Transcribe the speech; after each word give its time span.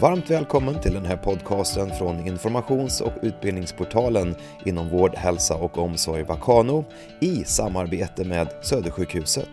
Varmt 0.00 0.30
välkommen 0.30 0.80
till 0.80 0.94
den 0.94 1.06
här 1.06 1.16
podcasten 1.16 1.90
från 1.90 2.26
informations 2.26 3.00
och 3.00 3.12
utbildningsportalen 3.22 4.34
inom 4.64 4.88
vård, 4.88 5.14
hälsa 5.14 5.54
och 5.54 5.78
omsorg 5.78 6.22
Vakano 6.22 6.84
i 7.20 7.44
samarbete 7.44 8.24
med 8.24 8.48
Södersjukhuset. 8.62 9.48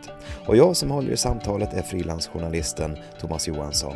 Och 0.45 0.57
jag 0.57 0.75
som 0.75 0.91
håller 0.91 1.11
i 1.11 1.17
samtalet 1.17 1.73
är 1.73 1.81
frilansjournalisten 1.81 2.97
Thomas 3.19 3.47
Johansson. 3.47 3.95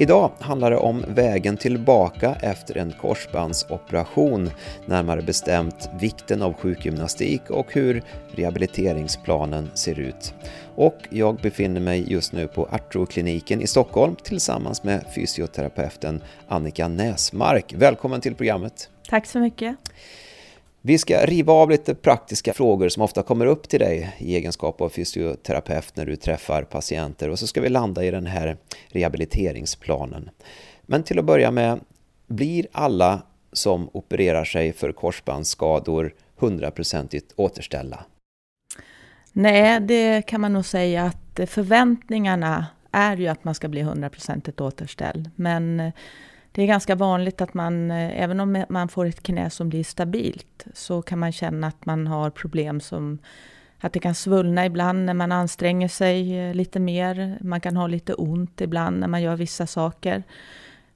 Idag 0.00 0.30
handlar 0.40 0.70
det 0.70 0.76
om 0.76 1.04
vägen 1.08 1.56
tillbaka 1.56 2.36
efter 2.42 2.76
en 2.78 2.92
korsbandsoperation, 2.92 4.50
närmare 4.86 5.22
bestämt 5.22 5.90
vikten 6.00 6.42
av 6.42 6.52
sjukgymnastik 6.52 7.50
och 7.50 7.74
hur 7.74 8.02
rehabiliteringsplanen 8.30 9.70
ser 9.74 10.00
ut. 10.00 10.34
Och 10.74 10.98
jag 11.10 11.36
befinner 11.36 11.80
mig 11.80 12.12
just 12.12 12.32
nu 12.32 12.48
på 12.48 12.66
Artrokliniken 12.66 13.60
i 13.60 13.66
Stockholm 13.66 14.16
tillsammans 14.22 14.84
med 14.84 15.04
fysioterapeuten 15.14 16.22
Annika 16.48 16.88
Näsmark. 16.88 17.74
Välkommen 17.76 18.20
till 18.20 18.34
programmet! 18.34 18.90
Tack 19.08 19.26
så 19.26 19.38
mycket! 19.38 19.76
Vi 20.88 20.98
ska 20.98 21.26
riva 21.26 21.52
av 21.52 21.70
lite 21.70 21.94
praktiska 21.94 22.52
frågor 22.52 22.88
som 22.88 23.02
ofta 23.02 23.22
kommer 23.22 23.46
upp 23.46 23.68
till 23.68 23.80
dig 23.80 24.16
i 24.18 24.36
egenskap 24.36 24.80
av 24.80 24.88
fysioterapeut 24.88 25.96
när 25.96 26.06
du 26.06 26.16
träffar 26.16 26.62
patienter 26.62 27.28
och 27.28 27.38
så 27.38 27.46
ska 27.46 27.60
vi 27.60 27.68
landa 27.68 28.04
i 28.04 28.10
den 28.10 28.26
här 28.26 28.56
rehabiliteringsplanen. 28.88 30.30
Men 30.82 31.02
till 31.02 31.18
att 31.18 31.24
börja 31.24 31.50
med, 31.50 31.80
blir 32.26 32.66
alla 32.72 33.22
som 33.52 33.90
opererar 33.92 34.44
sig 34.44 34.72
för 34.72 34.92
korsbandsskador 34.92 36.14
hundraprocentigt 36.36 37.32
återställda? 37.36 38.04
Nej, 39.32 39.80
det 39.80 40.26
kan 40.26 40.40
man 40.40 40.52
nog 40.52 40.66
säga 40.66 41.04
att 41.04 41.50
förväntningarna 41.50 42.66
är 42.92 43.16
ju 43.16 43.26
att 43.26 43.44
man 43.44 43.54
ska 43.54 43.68
bli 43.68 43.82
hundraprocentigt 43.82 44.60
återställd. 44.60 45.30
Men 45.36 45.92
det 46.58 46.62
är 46.64 46.66
ganska 46.66 46.94
vanligt 46.94 47.40
att 47.40 47.54
man, 47.54 47.90
eh, 47.90 48.22
även 48.22 48.40
om 48.40 48.64
man 48.68 48.88
får 48.88 49.06
ett 49.06 49.22
knä 49.22 49.50
som 49.50 49.68
blir 49.68 49.84
stabilt, 49.84 50.66
så 50.74 51.02
kan 51.02 51.18
man 51.18 51.32
känna 51.32 51.66
att 51.66 51.86
man 51.86 52.06
har 52.06 52.30
problem 52.30 52.80
som 52.80 53.18
att 53.80 53.92
det 53.92 54.00
kan 54.00 54.14
svullna 54.14 54.66
ibland 54.66 55.04
när 55.04 55.14
man 55.14 55.32
anstränger 55.32 55.88
sig 55.88 56.38
eh, 56.38 56.54
lite 56.54 56.80
mer. 56.80 57.38
Man 57.40 57.60
kan 57.60 57.76
ha 57.76 57.86
lite 57.86 58.14
ont 58.14 58.60
ibland 58.60 59.00
när 59.00 59.08
man 59.08 59.22
gör 59.22 59.36
vissa 59.36 59.66
saker. 59.66 60.22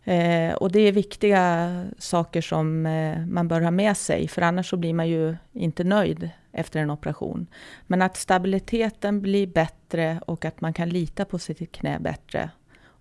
Eh, 0.05 0.52
och 0.55 0.72
det 0.72 0.80
är 0.80 0.92
viktiga 0.92 1.84
saker 1.98 2.40
som 2.40 2.86
eh, 2.86 3.27
man 3.27 3.48
bör 3.48 3.60
ha 3.60 3.70
med 3.70 3.96
sig, 3.96 4.28
för 4.28 4.42
annars 4.42 4.70
så 4.70 4.77
blir 4.77 4.94
man 4.94 5.08
ju 5.08 5.36
inte 5.52 5.84
nöjd 5.84 6.30
efter 6.52 6.80
en 6.80 6.90
operation. 6.90 7.46
Men 7.86 8.02
att 8.02 8.16
stabiliteten 8.16 9.20
blir 9.20 9.46
bättre 9.46 10.20
och 10.27 10.44
att 10.44 10.60
man 10.60 10.72
kan 10.72 10.88
lita 10.88 11.24
på 11.24 11.38
sitt 11.38 11.72
knä 11.72 11.98
bättre. 12.00 12.50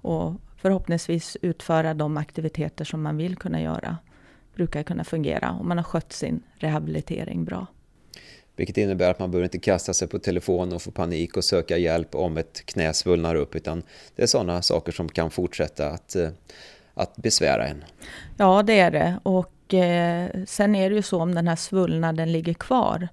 Och 0.02 0.34
förhoppningsvis 0.62 1.38
utföra 1.42 1.94
de 1.94 2.18
aktiviteter 2.18 2.86
som 2.86 3.02
man 3.02 3.18
vill 3.18 3.36
kunna 3.36 3.62
göra. 3.62 3.98
Brukar 4.56 4.84
kunna 4.84 5.04
fungera 5.04 5.52
om 5.52 5.68
man 5.68 5.78
har 5.78 5.84
skött 5.84 6.14
sin 6.14 6.44
rehabilitering 6.56 7.46
bra. 7.46 7.68
Vilket 8.56 8.78
innebär 8.78 9.12
att 9.12 9.20
man 9.20 9.32
behöver 9.32 9.44
inte 9.44 9.60
kasta 9.60 9.94
sig 9.94 10.08
på 10.08 10.20
telefon 10.20 10.74
och 10.74 10.82
få 10.82 10.92
panik 10.92 11.38
och 11.38 11.44
söka 11.44 11.78
hjälp 11.78 12.16
om 12.16 12.38
ett 12.38 12.66
knä 12.66 12.94
svullnar 12.94 13.36
upp 13.36 13.56
utan 13.56 13.84
det 14.16 14.24
är 14.24 14.28
sådana 14.28 14.62
saker 14.62 14.92
som 14.92 15.10
kan 15.10 15.32
fortsätta 15.32 15.90
att, 15.90 16.16
eh, 16.16 16.30
att 16.94 17.16
besvära 17.16 17.68
en. 17.68 17.84
Ja, 18.38 18.64
det 18.64 18.80
är 18.80 18.92
det. 18.92 19.20
Och 19.24 19.74
eh, 19.74 20.30
sen 20.48 20.76
är 20.76 20.90
det 20.90 20.96
ju 20.96 21.02
så 21.02 21.22
om 21.22 21.36
den 21.36 21.48
här 21.48 21.56
svullnaden 21.56 22.32
ligger 22.32 22.54
kvar 22.54 23.08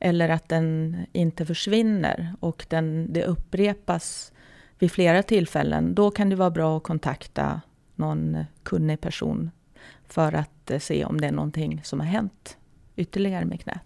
eller 0.00 0.28
att 0.28 0.48
den 0.48 0.96
inte 1.12 1.46
försvinner 1.46 2.34
och 2.40 2.66
den, 2.68 3.12
det 3.12 3.24
upprepas 3.24 4.32
vid 4.78 4.92
flera 4.92 5.22
tillfällen, 5.22 5.94
då 5.94 6.10
kan 6.10 6.30
det 6.30 6.36
vara 6.36 6.50
bra 6.50 6.76
att 6.76 6.82
kontakta 6.82 7.60
någon 7.94 8.44
kunnig 8.62 9.00
person 9.00 9.50
för 10.08 10.32
att 10.32 10.70
eh, 10.70 10.78
se 10.78 11.04
om 11.04 11.20
det 11.20 11.26
är 11.26 11.32
någonting 11.32 11.80
som 11.84 12.00
har 12.00 12.06
hänt 12.06 12.56
ytterligare 12.96 13.44
med 13.44 13.60
knät. 13.60 13.82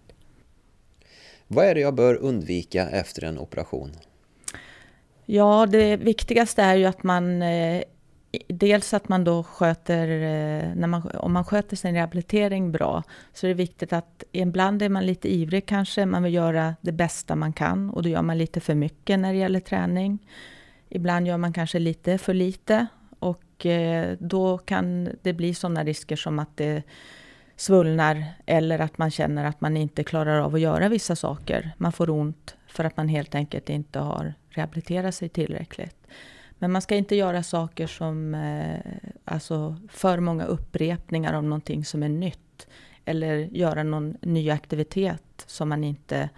Vad 1.47 1.65
är 1.65 1.75
det 1.75 1.81
jag 1.81 1.95
bör 1.95 2.15
undvika 2.15 2.89
efter 2.89 3.23
en 3.23 3.39
operation? 3.39 3.91
Ja, 5.25 5.65
det 5.65 5.97
viktigaste 5.97 6.63
är 6.63 6.75
ju 6.75 6.85
att 6.85 7.03
man 7.03 7.41
eh, 7.41 7.83
Dels 8.47 8.93
att 8.93 9.09
man 9.09 9.23
då 9.23 9.43
sköter, 9.43 10.07
eh, 10.07 10.75
när 10.75 10.87
man, 10.87 11.07
om 11.15 11.33
man 11.33 11.45
sköter 11.45 11.75
sin 11.75 11.95
rehabilitering 11.95 12.71
bra, 12.71 13.03
så 13.33 13.47
är 13.47 13.47
det 13.47 13.53
viktigt 13.53 13.93
att 13.93 14.23
ibland 14.31 14.81
är 14.81 14.89
man 14.89 15.05
lite 15.05 15.33
ivrig 15.33 15.65
kanske, 15.65 16.05
man 16.05 16.23
vill 16.23 16.33
göra 16.33 16.75
det 16.81 16.91
bästa 16.91 17.35
man 17.35 17.53
kan 17.53 17.89
och 17.89 18.03
då 18.03 18.09
gör 18.09 18.21
man 18.21 18.37
lite 18.37 18.59
för 18.59 18.75
mycket 18.75 19.19
när 19.19 19.33
det 19.33 19.39
gäller 19.39 19.59
träning. 19.59 20.19
Ibland 20.91 21.27
gör 21.27 21.37
man 21.37 21.53
kanske 21.53 21.79
lite 21.79 22.17
för 22.17 22.33
lite 22.33 22.87
och 23.19 23.65
eh, 23.65 24.17
då 24.19 24.57
kan 24.57 25.09
det 25.21 25.33
bli 25.33 25.53
sådana 25.53 25.83
risker 25.83 26.15
som 26.15 26.39
att 26.39 26.57
det 26.57 26.83
svullnar 27.55 28.25
eller 28.45 28.79
att 28.79 28.97
man 28.97 29.11
känner 29.11 29.45
att 29.45 29.61
man 29.61 29.77
inte 29.77 30.03
klarar 30.03 30.39
av 30.39 30.55
att 30.55 30.61
göra 30.61 30.89
vissa 30.89 31.15
saker. 31.15 31.71
Man 31.77 31.91
får 31.91 32.09
ont 32.09 32.55
för 32.67 32.83
att 32.83 32.97
man 32.97 33.07
helt 33.07 33.35
enkelt 33.35 33.69
inte 33.69 33.99
har 33.99 34.33
rehabiliterat 34.49 35.15
sig 35.15 35.29
tillräckligt. 35.29 36.07
Men 36.59 36.71
man 36.71 36.81
ska 36.81 36.95
inte 36.95 37.15
göra 37.15 37.43
saker 37.43 37.87
som 37.87 38.35
eh, 38.35 38.79
alltså 39.25 39.77
för 39.89 40.19
många 40.19 40.45
upprepningar 40.45 41.33
av 41.33 41.43
någonting 41.43 41.85
som 41.85 42.03
är 42.03 42.09
nytt 42.09 42.67
eller 43.05 43.35
göra 43.35 43.83
någon 43.83 44.17
ny 44.21 44.49
aktivitet 44.49 45.43
som 45.47 45.69
man 45.69 45.83
inte 45.83 46.29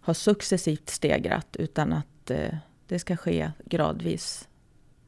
har 0.00 0.14
successivt 0.14 0.88
stegrat 0.88 1.56
utan 1.58 1.92
att 1.92 2.30
eh, 2.30 2.54
det 2.92 2.98
ska 2.98 3.16
ske 3.16 3.50
gradvis. 3.64 4.48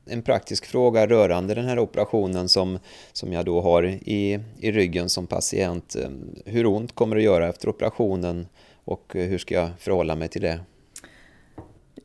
En 0.07 0.23
praktisk 0.23 0.67
fråga 0.67 1.07
rörande 1.07 1.55
den 1.55 1.65
här 1.65 1.79
operationen 1.79 2.49
som, 2.49 2.79
som 3.13 3.33
jag 3.33 3.45
då 3.45 3.61
har 3.61 3.83
i, 3.87 4.41
i 4.59 4.73
ryggen 4.73 5.09
som 5.09 5.27
patient. 5.27 5.97
Hur 6.45 6.67
ont 6.67 6.95
kommer 6.95 7.17
det 7.17 7.21
att 7.21 7.25
göra 7.25 7.49
efter 7.49 7.69
operationen 7.69 8.47
och 8.85 9.13
hur 9.15 9.39
ska 9.39 9.55
jag 9.55 9.71
förhålla 9.79 10.17
mig 10.17 10.29
till 10.29 10.43
det? 10.43 10.61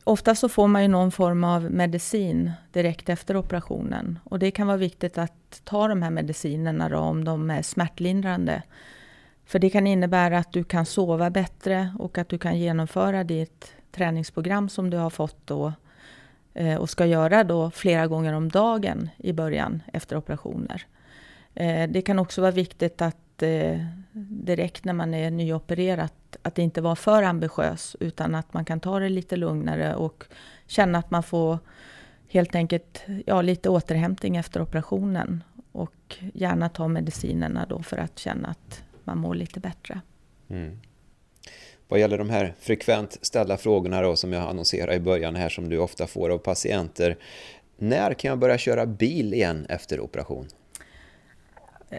Ofta 0.03 0.35
så 0.35 0.49
får 0.49 0.67
man 0.67 0.81
ju 0.81 0.87
någon 0.87 1.11
form 1.11 1.43
av 1.43 1.71
medicin 1.71 2.51
direkt 2.71 3.09
efter 3.09 3.37
operationen. 3.37 4.19
Och 4.23 4.39
det 4.39 4.51
kan 4.51 4.67
vara 4.67 4.77
viktigt 4.77 5.17
att 5.17 5.61
ta 5.63 5.87
de 5.87 6.01
här 6.01 6.11
medicinerna 6.11 6.89
då, 6.89 6.97
om 6.97 7.23
de 7.23 7.49
är 7.49 7.61
smärtlindrande. 7.61 8.63
För 9.45 9.59
det 9.59 9.69
kan 9.69 9.87
innebära 9.87 10.37
att 10.37 10.53
du 10.53 10.63
kan 10.63 10.85
sova 10.85 11.29
bättre 11.29 11.93
och 11.99 12.17
att 12.17 12.29
du 12.29 12.37
kan 12.37 12.59
genomföra 12.59 13.23
ditt 13.23 13.73
träningsprogram 13.91 14.69
som 14.69 14.89
du 14.89 14.97
har 14.97 15.09
fått 15.09 15.47
då 15.47 15.73
eh, 16.53 16.75
och 16.75 16.89
ska 16.89 17.05
göra 17.05 17.43
då 17.43 17.71
flera 17.71 18.07
gånger 18.07 18.33
om 18.33 18.49
dagen 18.49 19.09
i 19.17 19.33
början 19.33 19.83
efter 19.93 20.15
operationer. 20.15 20.85
Eh, 21.53 21.89
det 21.89 22.01
kan 22.01 22.19
också 22.19 22.41
vara 22.41 22.51
viktigt 22.51 23.01
att 23.01 23.43
eh, 23.43 23.79
direkt 24.29 24.85
när 24.85 24.93
man 24.93 25.13
är 25.13 25.31
nyopererat 25.31 26.13
att 26.41 26.55
det 26.55 26.61
inte 26.61 26.81
vara 26.81 26.95
för 26.95 27.23
ambitiös 27.23 27.95
utan 27.99 28.35
att 28.35 28.53
man 28.53 28.65
kan 28.65 28.79
ta 28.79 28.99
det 28.99 29.09
lite 29.09 29.35
lugnare 29.35 29.95
och 29.95 30.23
känna 30.67 30.99
att 30.99 31.11
man 31.11 31.23
får 31.23 31.59
helt 32.27 32.55
enkelt 32.55 33.03
ja, 33.25 33.41
lite 33.41 33.69
återhämtning 33.69 34.37
efter 34.37 34.61
operationen 34.61 35.43
och 35.71 36.17
gärna 36.33 36.69
ta 36.69 36.87
medicinerna 36.87 37.65
då 37.69 37.83
för 37.83 37.97
att 37.97 38.19
känna 38.19 38.47
att 38.47 38.83
man 39.03 39.17
mår 39.17 39.35
lite 39.35 39.59
bättre. 39.59 40.01
Mm. 40.47 40.79
Vad 41.89 41.99
gäller 41.99 42.17
de 42.17 42.29
här 42.29 42.53
frekvent 42.59 43.17
ställda 43.21 43.57
frågorna 43.57 44.01
då, 44.01 44.15
som 44.15 44.33
jag 44.33 44.49
annonserade 44.49 44.95
i 44.95 44.99
början 44.99 45.35
här 45.35 45.49
som 45.49 45.69
du 45.69 45.77
ofta 45.77 46.07
får 46.07 46.29
av 46.29 46.37
patienter. 46.37 47.17
När 47.77 48.13
kan 48.13 48.29
jag 48.29 48.39
börja 48.39 48.57
köra 48.57 48.85
bil 48.85 49.33
igen 49.33 49.65
efter 49.69 49.99
operation? 49.99 50.47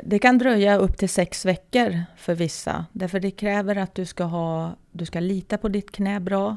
Det 0.03 0.19
kan 0.19 0.39
dröja 0.39 0.77
upp 0.77 0.99
till 0.99 1.09
sex 1.09 1.45
veckor 1.45 2.03
för 2.17 2.35
vissa. 2.35 2.87
Därför 2.93 3.21
det 3.21 3.31
kräver 3.31 3.77
att 3.77 3.95
du 3.95 4.07
ska, 4.07 4.25
ha, 4.25 4.77
du 4.93 5.07
ska 5.07 5.21
lita 5.21 5.59
på 5.59 5.69
ditt 5.69 5.93
knä 5.93 6.21
bra. 6.21 6.57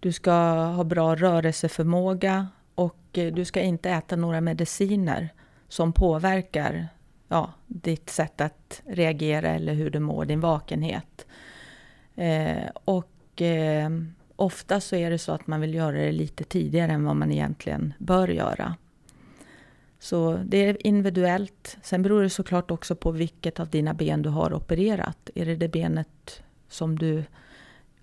Du 0.00 0.12
ska 0.12 0.32
ha 0.54 0.84
bra 0.84 1.14
rörelseförmåga 1.14 2.48
och 2.74 3.18
eh, 3.18 3.32
du 3.32 3.44
ska 3.44 3.60
inte 3.60 3.90
äta 3.90 4.16
några 4.16 4.40
mediciner 4.40 5.28
som 5.68 5.92
påverkar 5.92 6.88
ja, 7.28 7.52
ditt 7.66 8.10
sätt 8.10 8.40
att 8.40 8.82
reagera 8.86 9.48
eller 9.48 9.74
hur 9.74 9.90
du 9.90 9.98
mår, 9.98 10.24
din 10.24 10.40
vakenhet. 10.40 11.26
Eh, 12.14 12.68
och 12.84 13.42
eh, 13.42 13.90
ofta 14.36 14.80
så 14.80 14.96
är 14.96 15.10
det 15.10 15.18
så 15.18 15.32
att 15.32 15.46
man 15.46 15.60
vill 15.60 15.74
göra 15.74 15.96
det 15.96 16.12
lite 16.12 16.44
tidigare 16.44 16.92
än 16.92 17.04
vad 17.04 17.16
man 17.16 17.32
egentligen 17.32 17.94
bör 17.98 18.28
göra. 18.28 18.76
Så 19.98 20.40
det 20.44 20.58
är 20.58 20.86
individuellt. 20.86 21.76
Sen 21.82 22.02
beror 22.02 22.22
det 22.22 22.30
såklart 22.30 22.70
också 22.70 22.96
på 22.96 23.10
vilket 23.10 23.60
av 23.60 23.68
dina 23.68 23.94
ben 23.94 24.22
du 24.22 24.28
har 24.28 24.54
opererat. 24.54 25.30
Är 25.34 25.46
det 25.46 25.56
det 25.56 25.68
benet 25.68 26.42
som 26.68 26.98
du, 26.98 27.24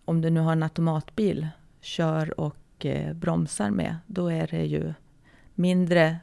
om 0.05 0.21
du 0.21 0.29
nu 0.29 0.39
har 0.39 0.51
en 0.51 0.63
automatbil, 0.63 1.47
kör 1.81 2.39
och 2.39 2.85
eh, 2.85 3.13
bromsar 3.13 3.69
med, 3.69 3.95
då 4.07 4.31
är 4.31 4.47
det 4.47 4.65
ju 4.65 4.93
mindre, 5.55 6.17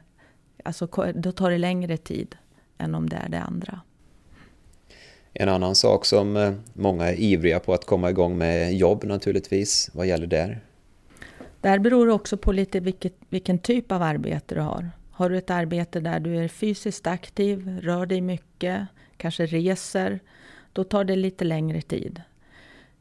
alltså 0.63 0.87
då 1.15 1.31
tar 1.31 1.51
det 1.51 1.57
längre 1.57 1.97
tid 1.97 2.35
än 2.77 2.95
om 2.95 3.09
det 3.09 3.15
är 3.15 3.29
det 3.29 3.41
andra. 3.41 3.81
En 5.33 5.49
annan 5.49 5.75
sak 5.75 6.05
som 6.05 6.37
eh, 6.37 6.53
många 6.73 7.05
är 7.05 7.19
ivriga 7.19 7.59
på 7.59 7.73
att 7.73 7.85
komma 7.85 8.09
igång 8.09 8.37
med 8.37 8.75
jobb 8.75 9.03
naturligtvis. 9.03 9.89
Vad 9.93 10.07
gäller 10.07 10.27
där? 10.27 10.59
Där 11.61 11.79
beror 11.79 12.07
det 12.07 12.13
också 12.13 12.37
på 12.37 12.51
lite 12.51 12.79
vilket, 12.79 13.15
vilken 13.29 13.59
typ 13.59 13.91
av 13.91 14.01
arbete 14.01 14.55
du 14.55 14.61
har. 14.61 14.91
Har 15.11 15.29
du 15.29 15.37
ett 15.37 15.49
arbete 15.49 15.99
där 15.99 16.19
du 16.19 16.37
är 16.37 16.47
fysiskt 16.47 17.07
aktiv, 17.07 17.79
rör 17.81 18.05
dig 18.05 18.21
mycket, 18.21 18.87
kanske 19.17 19.45
reser, 19.45 20.19
då 20.73 20.83
tar 20.83 21.03
det 21.03 21.15
lite 21.15 21.45
längre 21.45 21.81
tid. 21.81 22.21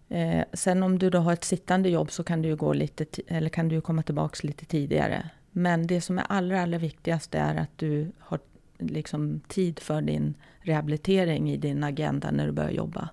Eh, 0.09 0.45
sen 0.53 0.83
om 0.83 0.99
du 0.99 1.11
då 1.11 1.19
har 1.19 1.33
ett 1.33 1.45
sittande 1.45 1.89
jobb 1.89 2.11
så 2.11 2.25
kan 2.25 2.43
du, 2.43 2.57
gå 2.57 2.73
lite 2.73 3.07
eller 3.27 3.49
kan 3.49 3.69
du 3.69 3.81
komma 3.81 4.03
tillbaka 4.03 4.47
lite 4.47 4.65
tidigare. 4.65 5.31
Men 5.51 5.87
det 5.87 6.01
som 6.01 6.19
är 6.19 6.25
allra, 6.29 6.63
allra 6.63 6.79
viktigast 6.79 7.35
är 7.35 7.55
att 7.57 7.71
du 7.79 8.13
har 8.19 8.39
liksom 8.79 9.41
tid 9.49 9.79
för 9.79 10.03
din 10.03 10.35
rehabilitering 10.61 11.51
i 11.51 11.57
din 11.57 11.85
agenda 11.85 12.31
när 12.31 12.47
du 12.47 12.53
börjar 12.53 12.71
jobba. 12.71 13.09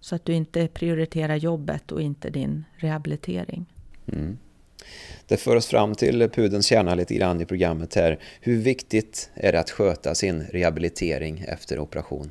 Så 0.00 0.14
att 0.14 0.24
du 0.24 0.32
inte 0.32 0.68
prioriterar 0.68 1.36
jobbet 1.36 1.92
och 1.92 2.02
inte 2.02 2.30
din 2.30 2.64
rehabilitering. 2.76 3.66
Mm. 4.12 4.38
Det 5.26 5.36
för 5.36 5.56
oss 5.56 5.66
fram 5.66 5.94
till 5.94 6.28
pudens 6.28 6.66
kärna 6.66 6.94
lite 6.94 7.14
grann 7.14 7.40
i 7.40 7.44
programmet 7.44 7.94
här. 7.94 8.18
Hur 8.40 8.56
viktigt 8.56 9.30
är 9.34 9.52
det 9.52 9.60
att 9.60 9.70
sköta 9.70 10.14
sin 10.14 10.42
rehabilitering 10.42 11.44
efter 11.48 11.78
operation? 11.78 12.30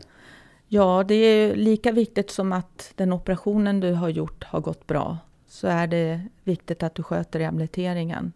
Ja, 0.67 1.03
det 1.07 1.15
är 1.15 1.55
lika 1.55 1.91
viktigt 1.91 2.31
som 2.31 2.53
att 2.53 2.91
den 2.95 3.13
operationen 3.13 3.79
du 3.79 3.91
har 3.91 4.09
gjort 4.09 4.43
har 4.43 4.59
gått 4.59 4.87
bra. 4.87 5.17
Så 5.47 5.67
är 5.67 5.87
det 5.87 6.21
viktigt 6.43 6.83
att 6.83 6.95
du 6.95 7.03
sköter 7.03 7.39
rehabiliteringen. 7.39 8.33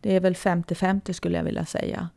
Det 0.00 0.16
är 0.16 0.20
väl 0.20 0.34
50-50 0.34 1.12
skulle 1.12 1.36
jag 1.36 1.44
vilja 1.44 1.64
säga. 1.64 2.08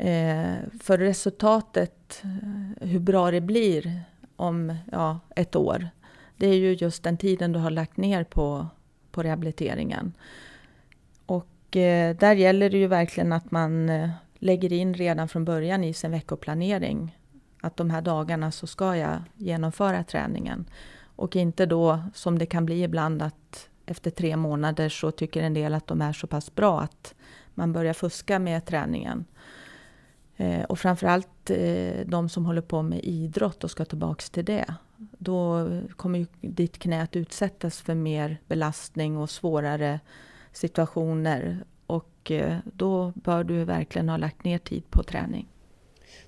Eh, 0.00 0.56
för 0.80 0.98
resultatet, 0.98 2.22
eh, 2.24 2.88
hur 2.88 3.00
bra 3.00 3.30
det 3.30 3.40
blir 3.40 4.02
om 4.36 4.74
ja, 4.92 5.20
ett 5.36 5.56
år, 5.56 5.88
det 6.36 6.46
är 6.46 6.54
ju 6.54 6.72
just 6.72 7.02
den 7.02 7.16
tiden 7.16 7.52
du 7.52 7.58
har 7.58 7.70
lagt 7.70 7.96
ner 7.96 8.24
på, 8.24 8.66
på 9.10 9.22
rehabiliteringen. 9.22 10.12
Och 11.26 11.76
eh, 11.76 12.16
där 12.16 12.34
gäller 12.34 12.70
det 12.70 12.78
ju 12.78 12.86
verkligen 12.86 13.32
att 13.32 13.50
man 13.50 13.88
eh, 13.88 14.10
lägger 14.38 14.72
in 14.72 14.94
redan 14.94 15.28
från 15.28 15.44
början 15.44 15.84
i 15.84 15.94
sin 15.94 16.10
veckoplanering 16.10 17.16
att 17.60 17.76
de 17.76 17.90
här 17.90 18.02
dagarna 18.02 18.50
så 18.50 18.66
ska 18.66 18.96
jag 18.96 19.22
genomföra 19.36 20.04
träningen. 20.04 20.64
Och 21.16 21.36
inte 21.36 21.66
då, 21.66 22.00
som 22.14 22.38
det 22.38 22.46
kan 22.46 22.66
bli 22.66 22.82
ibland, 22.82 23.22
att 23.22 23.68
efter 23.86 24.10
tre 24.10 24.36
månader 24.36 24.88
så 24.88 25.10
tycker 25.10 25.42
en 25.42 25.54
del 25.54 25.74
att 25.74 25.86
de 25.86 26.02
är 26.02 26.12
så 26.12 26.26
pass 26.26 26.54
bra 26.54 26.80
att 26.80 27.14
man 27.54 27.72
börjar 27.72 27.92
fuska 27.92 28.38
med 28.38 28.64
träningen. 28.64 29.24
Eh, 30.40 30.62
och 30.64 30.78
framförallt 30.78 31.50
eh, 31.50 32.06
de 32.06 32.28
som 32.28 32.46
håller 32.46 32.60
på 32.60 32.82
med 32.82 33.00
idrott 33.04 33.64
och 33.64 33.70
ska 33.70 33.84
tillbaks 33.84 34.30
till 34.30 34.44
det. 34.44 34.74
Då 35.18 35.68
kommer 35.96 36.18
ju 36.18 36.26
ditt 36.40 36.78
knä 36.78 37.02
att 37.02 37.16
utsättas 37.16 37.80
för 37.80 37.94
mer 37.94 38.40
belastning 38.48 39.16
och 39.16 39.30
svårare 39.30 40.00
situationer. 40.52 41.64
Och 41.86 42.30
eh, 42.30 42.58
då 42.64 43.12
bör 43.14 43.44
du 43.44 43.64
verkligen 43.64 44.08
ha 44.08 44.16
lagt 44.16 44.44
ner 44.44 44.58
tid 44.58 44.90
på 44.90 45.02
träning. 45.02 45.48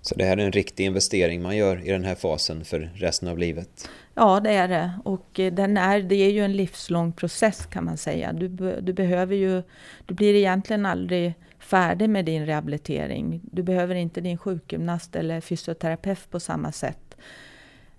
Så 0.00 0.14
det 0.14 0.24
här 0.24 0.36
är 0.36 0.44
en 0.44 0.52
riktig 0.52 0.84
investering 0.84 1.42
man 1.42 1.56
gör 1.56 1.86
i 1.86 1.90
den 1.90 2.04
här 2.04 2.14
fasen 2.14 2.64
för 2.64 2.90
resten 2.94 3.28
av 3.28 3.38
livet? 3.38 3.88
Ja, 4.14 4.40
det 4.40 4.50
är 4.50 4.68
det. 4.68 4.92
Och 5.04 5.28
den 5.34 5.76
är, 5.76 6.00
det 6.00 6.14
är 6.14 6.30
ju 6.30 6.44
en 6.44 6.52
livslång 6.52 7.12
process 7.12 7.66
kan 7.66 7.84
man 7.84 7.96
säga. 7.96 8.32
Du, 8.32 8.48
du 8.80 8.92
behöver 8.92 9.36
ju, 9.36 9.62
du 10.06 10.14
blir 10.14 10.34
egentligen 10.34 10.86
aldrig 10.86 11.34
färdig 11.62 12.10
med 12.10 12.24
din 12.24 12.46
rehabilitering. 12.46 13.40
Du 13.42 13.62
behöver 13.62 13.94
inte 13.94 14.20
din 14.20 14.38
sjukgymnast 14.38 15.16
eller 15.16 15.40
fysioterapeut 15.40 16.30
på 16.30 16.40
samma 16.40 16.72
sätt 16.72 17.16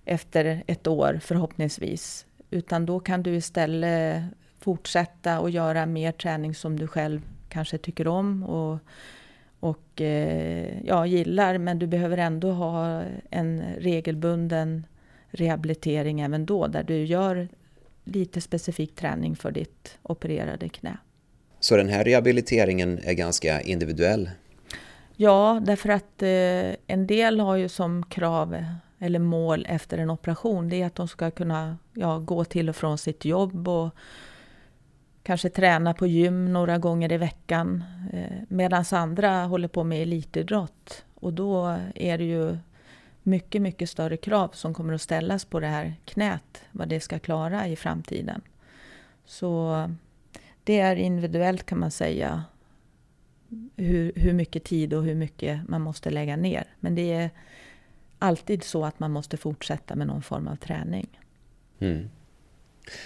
efter 0.05 0.63
ett 0.67 0.87
år 0.87 1.19
förhoppningsvis. 1.23 2.25
Utan 2.49 2.85
då 2.85 2.99
kan 2.99 3.23
du 3.23 3.35
istället 3.35 4.23
fortsätta 4.59 5.39
och 5.39 5.49
göra 5.49 5.85
mer 5.85 6.11
träning 6.11 6.55
som 6.55 6.79
du 6.79 6.87
själv 6.87 7.21
kanske 7.49 7.77
tycker 7.77 8.07
om 8.07 8.43
och 8.43 8.79
och 9.63 10.01
eh, 10.01 10.85
ja, 10.85 11.05
gillar, 11.05 11.57
men 11.57 11.79
du 11.79 11.87
behöver 11.87 12.17
ändå 12.17 12.51
ha 12.51 13.03
en 13.29 13.63
regelbunden 13.77 14.85
rehabilitering 15.29 16.21
även 16.21 16.45
då, 16.45 16.67
där 16.67 16.83
du 16.83 17.05
gör 17.05 17.47
lite 18.03 18.41
specifik 18.41 18.95
träning 18.95 19.35
för 19.35 19.51
ditt 19.51 19.97
opererade 20.01 20.69
knä. 20.69 20.97
Så 21.63 21.77
den 21.77 21.89
här 21.89 22.03
rehabiliteringen 22.03 22.99
är 23.03 23.13
ganska 23.13 23.61
individuell? 23.61 24.29
Ja, 25.15 25.61
därför 25.65 25.89
att 25.89 26.21
eh, 26.21 26.75
en 26.87 27.07
del 27.07 27.39
har 27.39 27.55
ju 27.55 27.69
som 27.69 28.05
krav 28.05 28.65
eller 28.99 29.19
mål 29.19 29.65
efter 29.69 29.97
en 29.97 30.09
operation, 30.09 30.69
det 30.69 30.81
är 30.81 30.85
att 30.85 30.95
de 30.95 31.07
ska 31.07 31.31
kunna 31.31 31.77
ja, 31.93 32.17
gå 32.17 32.45
till 32.45 32.69
och 32.69 32.75
från 32.75 32.97
sitt 32.97 33.25
jobb 33.25 33.67
och 33.67 33.89
kanske 35.23 35.49
träna 35.49 35.93
på 35.93 36.07
gym 36.07 36.53
några 36.53 36.77
gånger 36.77 37.11
i 37.11 37.17
veckan. 37.17 37.83
Eh, 38.13 38.37
Medan 38.47 38.85
andra 38.91 39.43
håller 39.43 39.67
på 39.67 39.83
med 39.83 40.01
elitidrott. 40.01 41.05
Och 41.15 41.33
då 41.33 41.77
är 41.95 42.17
det 42.17 42.23
ju 42.23 42.57
mycket, 43.21 43.61
mycket 43.61 43.89
större 43.89 44.17
krav 44.17 44.49
som 44.53 44.73
kommer 44.73 44.93
att 44.93 45.01
ställas 45.01 45.45
på 45.45 45.59
det 45.59 45.67
här 45.67 45.93
knät, 46.05 46.63
vad 46.71 46.87
det 46.87 46.99
ska 46.99 47.19
klara 47.19 47.67
i 47.67 47.75
framtiden. 47.75 48.41
Så 49.25 49.89
det 50.63 50.79
är 50.79 50.95
individuellt 50.95 51.65
kan 51.65 51.79
man 51.79 51.91
säga 51.91 52.43
hur, 53.75 54.11
hur 54.15 54.33
mycket 54.33 54.63
tid 54.63 54.93
och 54.93 55.03
hur 55.03 55.15
mycket 55.15 55.69
man 55.69 55.81
måste 55.81 56.09
lägga 56.09 56.35
ner. 56.35 56.63
Men 56.79 56.95
det 56.95 57.13
är 57.13 57.29
alltid 58.19 58.63
så 58.63 58.85
att 58.85 58.99
man 58.99 59.11
måste 59.11 59.37
fortsätta 59.37 59.95
med 59.95 60.07
någon 60.07 60.21
form 60.21 60.47
av 60.47 60.55
träning. 60.55 61.07
Mm. 61.79 62.09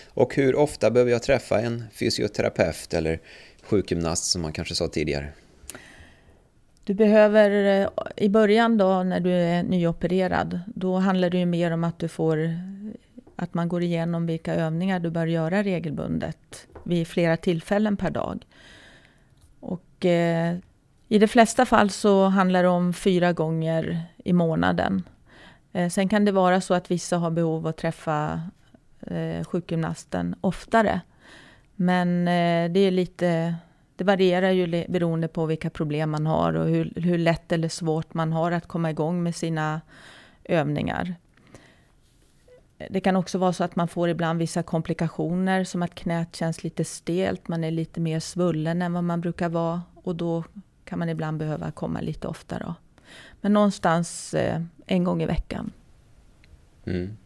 Och 0.10 0.36
hur 0.36 0.56
ofta 0.56 0.92
behöver 0.92 1.12
jag 1.12 1.24
träffa 1.24 1.62
en 1.62 1.84
fysioterapeut 1.92 2.94
eller 2.94 3.20
sjukgymnast 3.64 4.24
som 4.24 4.42
man 4.42 4.54
kanske 4.54 4.76
sa 4.76 4.88
tidigare? 4.88 5.28
Du 6.84 6.94
behöver, 6.94 7.82
eh, 7.82 7.90
i 8.16 8.30
början 8.30 8.78
då 8.78 9.04
när 9.04 9.20
du 9.20 9.32
är 9.32 9.64
nyopererad, 9.64 10.60
då 10.76 10.98
handlar 10.98 11.30
det 11.30 11.38
ju 11.38 11.46
mer 11.46 11.72
om 11.72 11.84
att 11.84 12.00
du 12.00 12.08
får 12.08 12.38
att 13.38 13.54
man 13.54 13.70
går 13.70 13.84
igenom 13.84 14.26
vilka 14.26 14.56
övningar 14.56 15.00
du 15.00 15.10
bör 15.10 15.28
göra 15.28 15.64
regelbundet 15.64 16.68
vid 16.84 17.08
flera 17.08 17.38
tillfällen 17.38 17.98
per 17.98 18.10
dag. 18.10 18.46
Och 19.60 20.06
eh, 20.06 20.58
i 21.08 21.20
de 21.20 21.28
flesta 21.28 21.66
fall 21.66 21.90
så 21.90 22.26
handlar 22.26 22.64
det 22.64 22.70
om 22.70 22.94
fyra 22.94 23.34
gånger 23.34 24.06
i 24.18 24.34
månaden. 24.34 25.04
Eh, 25.74 25.90
sen 25.90 26.10
kan 26.10 26.26
det 26.26 26.32
vara 26.32 26.62
så 26.62 26.74
att 26.74 26.92
vissa 26.92 27.18
har 27.18 27.32
behov 27.32 27.56
av 27.56 27.68
att 27.68 27.78
träffa 27.78 28.42
eh, 29.02 29.44
sjukgymnasten 29.44 30.36
oftare. 30.42 31.02
Men 31.76 32.28
eh, 32.28 32.72
det 32.72 32.80
är 32.80 32.92
lite 32.92 33.56
det 33.96 34.04
varierar 34.04 34.52
ju 34.52 34.86
beroende 34.88 35.28
på 35.28 35.46
vilka 35.46 35.70
problem 35.70 36.10
man 36.12 36.26
har 36.26 36.54
och 36.54 36.68
hur, 36.68 36.94
hur 36.96 37.18
lätt 37.18 37.52
eller 37.52 37.70
svårt 37.70 38.14
man 38.14 38.34
har 38.34 38.52
att 38.52 38.68
komma 38.68 38.90
igång 38.90 39.24
med 39.24 39.36
sina 39.36 39.82
övningar. 40.44 41.16
Det 42.90 43.00
kan 43.00 43.16
också 43.16 43.38
vara 43.38 43.54
så 43.54 43.64
att 43.64 43.76
man 43.76 43.88
får 43.88 44.10
ibland 44.10 44.40
vissa 44.40 44.64
komplikationer 44.64 45.64
som 45.64 45.84
att 45.84 45.96
knät 45.96 46.36
känns 46.36 46.64
lite 46.64 46.86
stelt, 46.86 47.48
man 47.48 47.64
är 47.64 47.72
lite 47.72 48.00
mer 48.00 48.20
svullen 48.20 48.82
än 48.82 48.94
vad 48.94 49.04
man 49.04 49.22
brukar 49.22 49.50
vara 49.50 49.82
och 49.96 50.16
då 50.16 50.44
kan 50.86 51.00
man 51.00 51.10
ibland 51.10 51.38
behöva 51.38 51.72
komma 51.72 52.02
lite 52.02 52.28
oftare. 52.28 52.74
Men 53.42 53.54
någonstans 53.54 54.34
eh, 54.34 54.62
en 54.86 55.04
gång 55.04 55.22
i 55.22 55.26
veckan. 55.26 55.72
Mm 56.86 57.18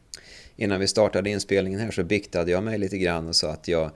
innan 0.61 0.79
vi 0.79 0.87
startade 0.87 1.29
inspelningen 1.29 1.79
här 1.79 1.91
så 1.91 2.03
biktade 2.03 2.51
jag 2.51 2.63
mig 2.63 2.77
lite 2.77 2.97
grann 2.97 3.27
och 3.27 3.35
sa 3.35 3.51
att 3.51 3.67
jag 3.67 3.91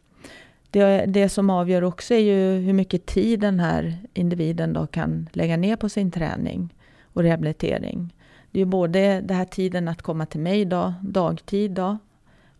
Det, 0.69 1.05
det 1.05 1.29
som 1.29 1.49
avgör 1.49 1.83
också 1.83 2.13
är 2.13 2.19
ju 2.19 2.65
hur 2.65 2.73
mycket 2.73 3.05
tid 3.05 3.39
den 3.39 3.59
här 3.59 3.97
individen 4.13 4.73
då 4.73 4.87
kan 4.87 5.29
lägga 5.33 5.57
ner 5.57 5.75
på 5.75 5.89
sin 5.89 6.11
träning 6.11 6.73
och 7.03 7.23
rehabilitering. 7.23 8.13
Det 8.51 8.59
är 8.59 8.65
ju 8.65 8.65
både 8.65 9.21
den 9.21 9.37
här 9.37 9.45
tiden 9.45 9.87
att 9.87 10.01
komma 10.01 10.25
till 10.25 10.39
mig 10.39 10.65
då, 10.65 10.93
dagtid 11.01 11.71
då, 11.71 11.97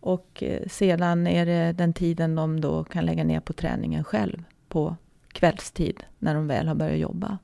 och 0.00 0.42
eh, 0.42 0.68
sedan 0.68 1.26
är 1.26 1.46
det 1.46 1.72
den 1.72 1.92
tiden 1.92 2.34
de 2.34 2.60
då 2.60 2.84
kan 2.84 3.06
lägga 3.06 3.24
ner 3.24 3.40
på 3.40 3.52
träningen 3.52 4.04
själv 4.04 4.44
på 4.68 4.96
kvällstid 5.32 6.04
när 6.18 6.34
de 6.34 6.46
väl 6.46 6.68
har 6.68 6.74
börjat 6.74 6.98
jobba. 6.98 7.38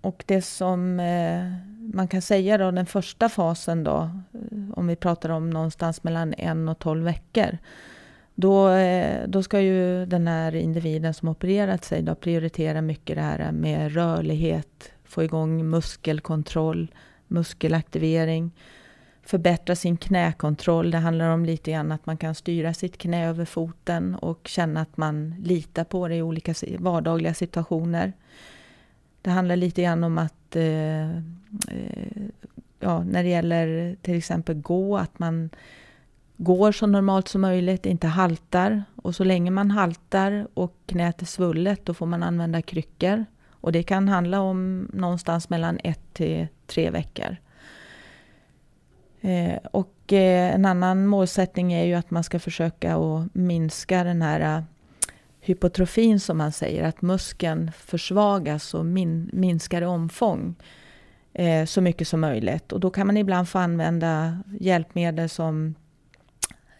Och 0.00 0.24
det 0.26 0.42
som 0.42 1.00
eh, 1.00 1.52
man 1.94 2.08
kan 2.08 2.22
säga 2.22 2.58
då, 2.58 2.70
den 2.70 2.86
första 2.86 3.28
fasen 3.28 3.84
då, 3.84 4.10
eh, 4.32 4.70
om 4.74 4.86
vi 4.86 4.96
pratar 4.96 5.28
om 5.28 5.50
någonstans 5.50 6.02
mellan 6.02 6.34
en 6.34 6.68
och 6.68 6.78
tolv 6.78 7.04
veckor, 7.04 7.58
då, 8.34 8.68
eh, 8.68 9.28
då 9.28 9.42
ska 9.42 9.60
ju 9.60 10.06
den 10.06 10.28
här 10.28 10.54
individen 10.54 11.14
som 11.14 11.28
opererat 11.28 11.84
sig 11.84 12.02
då 12.02 12.14
prioritera 12.14 12.82
mycket 12.82 13.16
det 13.16 13.22
här 13.22 13.52
med 13.52 13.94
rörlighet, 13.94 14.92
få 15.04 15.22
igång 15.24 15.70
muskelkontroll, 15.70 16.94
muskelaktivering, 17.28 18.50
förbättra 19.22 19.76
sin 19.76 19.96
knäkontroll. 19.96 20.90
Det 20.90 20.98
handlar 20.98 21.28
om 21.28 21.44
lite 21.44 21.70
grann 21.72 21.92
att 21.92 22.06
man 22.06 22.16
kan 22.16 22.34
styra 22.34 22.74
sitt 22.74 22.98
knä 22.98 23.28
över 23.28 23.44
foten 23.44 24.14
och 24.14 24.48
känna 24.48 24.80
att 24.80 24.96
man 24.96 25.34
litar 25.44 25.84
på 25.84 26.08
det 26.08 26.16
i 26.16 26.22
olika 26.22 26.54
vardagliga 26.78 27.34
situationer. 27.34 28.12
Det 29.22 29.30
handlar 29.30 29.56
lite 29.56 29.82
grann 29.82 30.04
om 30.04 30.18
att 30.18 30.56
eh, 30.56 31.10
eh, 31.10 32.22
ja, 32.80 33.02
när 33.02 33.22
det 33.22 33.28
gäller 33.28 33.96
till 34.02 34.16
exempel 34.18 34.54
gå, 34.54 34.98
att 34.98 35.18
man 35.18 35.50
går 36.36 36.72
så 36.72 36.86
normalt 36.86 37.28
som 37.28 37.40
möjligt, 37.40 37.86
inte 37.86 38.06
haltar. 38.06 38.84
Och 38.96 39.14
så 39.14 39.24
länge 39.24 39.50
man 39.50 39.70
haltar 39.70 40.46
och 40.54 40.74
knät 40.86 41.22
är 41.22 41.26
svullet, 41.26 41.84
då 41.84 41.94
får 41.94 42.06
man 42.06 42.22
använda 42.22 42.62
kryckor. 42.62 43.24
Och 43.50 43.72
det 43.72 43.82
kan 43.82 44.08
handla 44.08 44.40
om 44.40 44.88
någonstans 44.92 45.50
mellan 45.50 45.78
ett 45.84 46.14
till 46.14 46.46
tre 46.66 46.90
veckor. 46.90 47.36
Eh, 49.20 49.58
och 49.70 50.12
eh, 50.12 50.54
en 50.54 50.64
annan 50.64 51.06
målsättning 51.06 51.72
är 51.72 51.84
ju 51.84 51.94
att 51.94 52.10
man 52.10 52.24
ska 52.24 52.38
försöka 52.38 52.96
att 52.96 53.34
minska 53.34 54.04
den 54.04 54.22
här 54.22 54.40
eh, 54.40 54.62
hypotrofin 55.48 56.20
som 56.20 56.38
man 56.38 56.52
säger, 56.52 56.84
att 56.84 57.02
muskeln 57.02 57.72
försvagas 57.72 58.74
och 58.74 58.86
min, 58.86 59.30
minskar 59.32 59.82
i 59.82 59.84
omfång 59.84 60.54
eh, 61.32 61.64
så 61.64 61.80
mycket 61.80 62.08
som 62.08 62.20
möjligt. 62.20 62.72
Och 62.72 62.80
då 62.80 62.90
kan 62.90 63.06
man 63.06 63.16
ibland 63.16 63.48
få 63.48 63.58
använda 63.58 64.38
hjälpmedel 64.60 65.28
som 65.28 65.74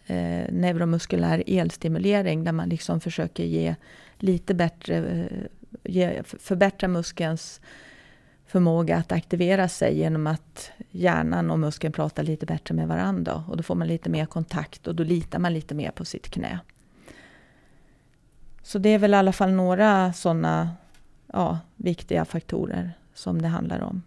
eh, 0.05 0.51
neuromuskulär 0.51 1.43
elstimulering 1.47 2.43
där 2.43 2.51
man 2.51 2.69
liksom 2.69 2.99
försöker 2.99 3.43
ge 3.43 3.75
lite 4.17 4.53
bättre, 4.53 4.95
eh, 4.97 5.47
ge, 5.83 6.23
förbättra 6.23 6.87
muskelns 6.87 7.61
förmåga 8.45 8.97
att 8.97 9.11
aktivera 9.11 9.67
sig 9.67 9.97
genom 9.97 10.27
att 10.27 10.71
hjärnan 10.91 11.51
och 11.51 11.59
muskeln 11.59 11.93
pratar 11.93 12.23
lite 12.23 12.45
bättre 12.45 12.75
med 12.75 12.87
varandra. 12.87 13.43
Och 13.47 13.57
då 13.57 13.63
får 13.63 13.75
man 13.75 13.87
lite 13.87 14.09
mer 14.09 14.25
kontakt 14.25 14.87
och 14.87 14.95
då 14.95 15.03
litar 15.03 15.39
man 15.39 15.53
lite 15.53 15.75
mer 15.75 15.91
på 15.91 16.05
sitt 16.05 16.29
knä. 16.29 16.59
Så 18.69 18.79
det 18.79 18.89
är 18.89 18.97
väl 18.97 19.13
i 19.13 19.17
alla 19.17 19.31
fall 19.31 19.51
några 19.51 20.13
sådana 20.13 20.69
ja, 21.33 21.59
viktiga 21.75 22.25
faktorer 22.25 22.91
som 23.13 23.41
det 23.41 23.47
handlar 23.47 23.81
om. 23.81 24.01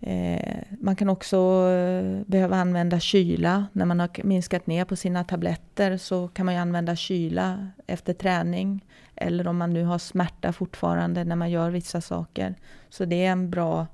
Eh, 0.00 0.58
man 0.80 0.96
kan 0.96 1.08
också 1.08 1.36
eh, 1.70 2.22
behöva 2.26 2.56
använda 2.56 3.00
kyla. 3.00 3.66
När 3.72 3.86
man 3.86 4.00
har 4.00 4.24
minskat 4.24 4.66
ner 4.66 4.84
på 4.84 4.96
sina 4.96 5.24
tabletter 5.24 5.96
så 5.96 6.28
kan 6.28 6.46
man 6.46 6.56
använda 6.56 6.96
kyla 6.96 7.68
efter 7.86 8.12
träning. 8.12 8.84
Eller 9.16 9.48
om 9.48 9.56
man 9.56 9.72
nu 9.72 9.84
har 9.84 9.98
smärta 9.98 10.52
fortfarande 10.52 11.24
när 11.24 11.36
man 11.36 11.50
gör 11.50 11.70
vissa 11.70 12.00
saker. 12.00 12.54
Så 12.88 13.04
det 13.04 13.24
är 13.24 13.32
en 13.32 13.50
bra, 13.50 13.86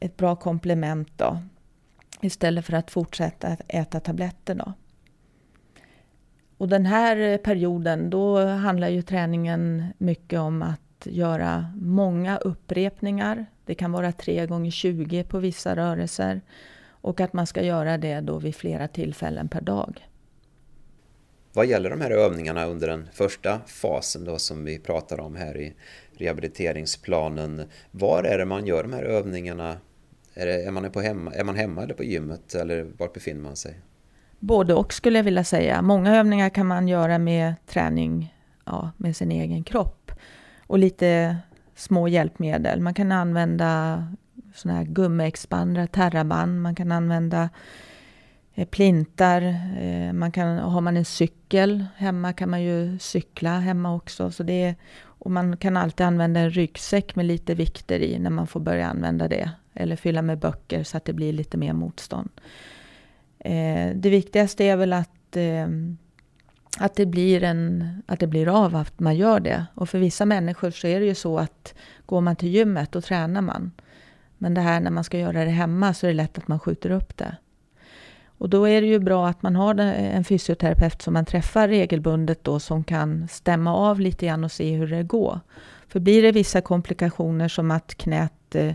ett 0.00 0.16
bra 0.16 0.36
komplement 0.36 1.08
då. 1.16 1.38
Istället 2.20 2.64
för 2.64 2.72
att 2.72 2.90
fortsätta 2.90 3.56
äta 3.68 4.00
tabletter 4.00 4.54
då. 4.54 4.72
Och 6.62 6.68
den 6.68 6.86
här 6.86 7.16
eh, 7.16 7.36
perioden, 7.36 8.10
då 8.10 8.44
handlar 8.44 8.88
ju 8.88 9.02
träningen 9.02 9.86
mycket 9.98 10.38
om 10.38 10.62
att 10.62 11.06
göra 11.06 11.72
många 11.76 12.36
upprepningar. 12.36 13.46
Det 13.66 13.74
kan 13.74 13.92
vara 13.92 14.12
3 14.12 14.46
gånger 14.46 14.70
20 14.70 15.24
på 15.24 15.38
vissa 15.38 15.76
rörelser. 15.76 16.40
Och 16.86 17.20
att 17.20 17.32
man 17.32 17.46
ska 17.46 17.62
göra 17.62 17.98
det 17.98 18.20
då 18.20 18.38
vid 18.38 18.54
flera 18.54 18.88
tillfällen 18.88 19.48
per 19.48 19.60
dag. 19.60 20.08
Vad 21.52 21.66
gäller 21.66 21.90
de 21.90 22.00
här 22.00 22.10
övningarna 22.10 22.66
under 22.66 22.88
den 22.88 23.08
första 23.12 23.60
fasen 23.66 24.24
då 24.24 24.38
som 24.38 24.64
vi 24.64 24.78
pratar 24.78 25.20
om 25.20 25.36
här 25.36 25.56
i 25.56 25.74
rehabiliteringsplanen. 26.12 27.62
Var 27.90 28.24
är 28.24 28.38
det 28.38 28.44
man 28.44 28.66
gör 28.66 28.82
de 28.82 28.92
här 28.92 29.04
övningarna? 29.04 29.76
Är, 30.34 30.46
det, 30.46 30.62
är, 30.62 30.70
man, 30.70 30.90
på 30.90 31.00
hemma, 31.00 31.32
är 31.32 31.44
man 31.44 31.56
hemma 31.56 31.82
eller 31.82 31.94
på 31.94 32.04
gymmet 32.04 32.54
eller 32.54 32.86
var 32.98 33.08
befinner 33.14 33.40
man 33.40 33.56
sig? 33.56 33.74
Både 34.42 34.74
och 34.74 34.92
skulle 34.92 35.18
jag 35.18 35.24
vilja 35.24 35.44
säga. 35.44 35.82
Många 35.82 36.16
övningar 36.16 36.48
kan 36.48 36.66
man 36.66 36.88
göra 36.88 37.18
med 37.18 37.54
träning 37.66 38.34
ja, 38.64 38.90
med 38.96 39.16
sin 39.16 39.32
egen 39.32 39.64
kropp 39.64 40.12
och 40.66 40.78
lite 40.78 41.36
små 41.74 42.08
hjälpmedel. 42.08 42.80
Man 42.80 42.94
kan 42.94 43.12
använda 43.12 44.04
såna 44.54 44.74
här 44.74 44.84
gummiexpandrar, 44.84 45.86
terraband, 45.86 46.62
man 46.62 46.74
kan 46.74 46.92
använda 46.92 47.50
eh, 48.54 48.68
plintar, 48.68 49.42
eh, 49.80 50.12
man 50.12 50.32
kan, 50.32 50.58
har 50.58 50.80
man 50.80 50.96
en 50.96 51.04
cykel 51.04 51.84
hemma 51.96 52.32
kan 52.32 52.50
man 52.50 52.62
ju 52.62 52.98
cykla 52.98 53.58
hemma 53.58 53.94
också. 53.94 54.30
Så 54.30 54.42
det 54.42 54.62
är, 54.62 54.74
och 55.02 55.30
man 55.30 55.56
kan 55.56 55.76
alltid 55.76 56.06
använda 56.06 56.40
en 56.40 56.50
ryggsäck 56.50 57.16
med 57.16 57.26
lite 57.26 57.54
vikter 57.54 58.00
i 58.00 58.18
när 58.18 58.30
man 58.30 58.46
får 58.46 58.60
börja 58.60 58.86
använda 58.86 59.28
det. 59.28 59.50
Eller 59.74 59.96
fylla 59.96 60.22
med 60.22 60.38
böcker 60.38 60.84
så 60.84 60.96
att 60.96 61.04
det 61.04 61.12
blir 61.12 61.32
lite 61.32 61.56
mer 61.56 61.72
motstånd. 61.72 62.30
Eh, 63.44 63.90
det 63.94 64.10
viktigaste 64.10 64.64
är 64.64 64.76
väl 64.76 64.92
att 64.92 65.36
ehm, 65.36 65.96
att 66.78 66.94
det, 66.94 67.06
blir 67.06 67.42
en, 67.42 68.02
att 68.06 68.20
det 68.20 68.26
blir 68.26 68.48
av 68.48 68.76
att 68.76 69.00
man 69.00 69.16
gör 69.16 69.40
det. 69.40 69.66
Och 69.74 69.88
för 69.88 69.98
vissa 69.98 70.26
människor 70.26 70.70
så 70.70 70.86
är 70.86 71.00
det 71.00 71.06
ju 71.06 71.14
så 71.14 71.38
att 71.38 71.74
går 72.06 72.20
man 72.20 72.36
till 72.36 72.48
gymmet, 72.48 72.92
då 72.92 73.00
tränar 73.00 73.40
man. 73.40 73.72
Men 74.38 74.54
det 74.54 74.60
här 74.60 74.80
när 74.80 74.90
man 74.90 75.04
ska 75.04 75.18
göra 75.18 75.44
det 75.44 75.50
hemma 75.50 75.94
så 75.94 76.06
är 76.06 76.08
det 76.08 76.16
lätt 76.16 76.38
att 76.38 76.48
man 76.48 76.60
skjuter 76.60 76.90
upp 76.90 77.16
det. 77.16 77.36
Och 78.24 78.48
då 78.48 78.68
är 78.68 78.80
det 78.80 78.86
ju 78.86 78.98
bra 78.98 79.28
att 79.28 79.42
man 79.42 79.56
har 79.56 79.74
en 79.74 80.24
fysioterapeut 80.24 81.02
som 81.02 81.14
man 81.14 81.24
träffar 81.24 81.68
regelbundet 81.68 82.44
då 82.44 82.60
som 82.60 82.84
kan 82.84 83.28
stämma 83.28 83.76
av 83.76 84.00
lite 84.00 84.26
grann 84.26 84.44
och 84.44 84.52
se 84.52 84.76
hur 84.76 84.86
det 84.86 85.02
går. 85.02 85.40
För 85.88 86.00
blir 86.00 86.22
det 86.22 86.32
vissa 86.32 86.60
komplikationer 86.60 87.48
som 87.48 87.70
att 87.70 87.94
knät, 87.94 88.54
eh, 88.54 88.72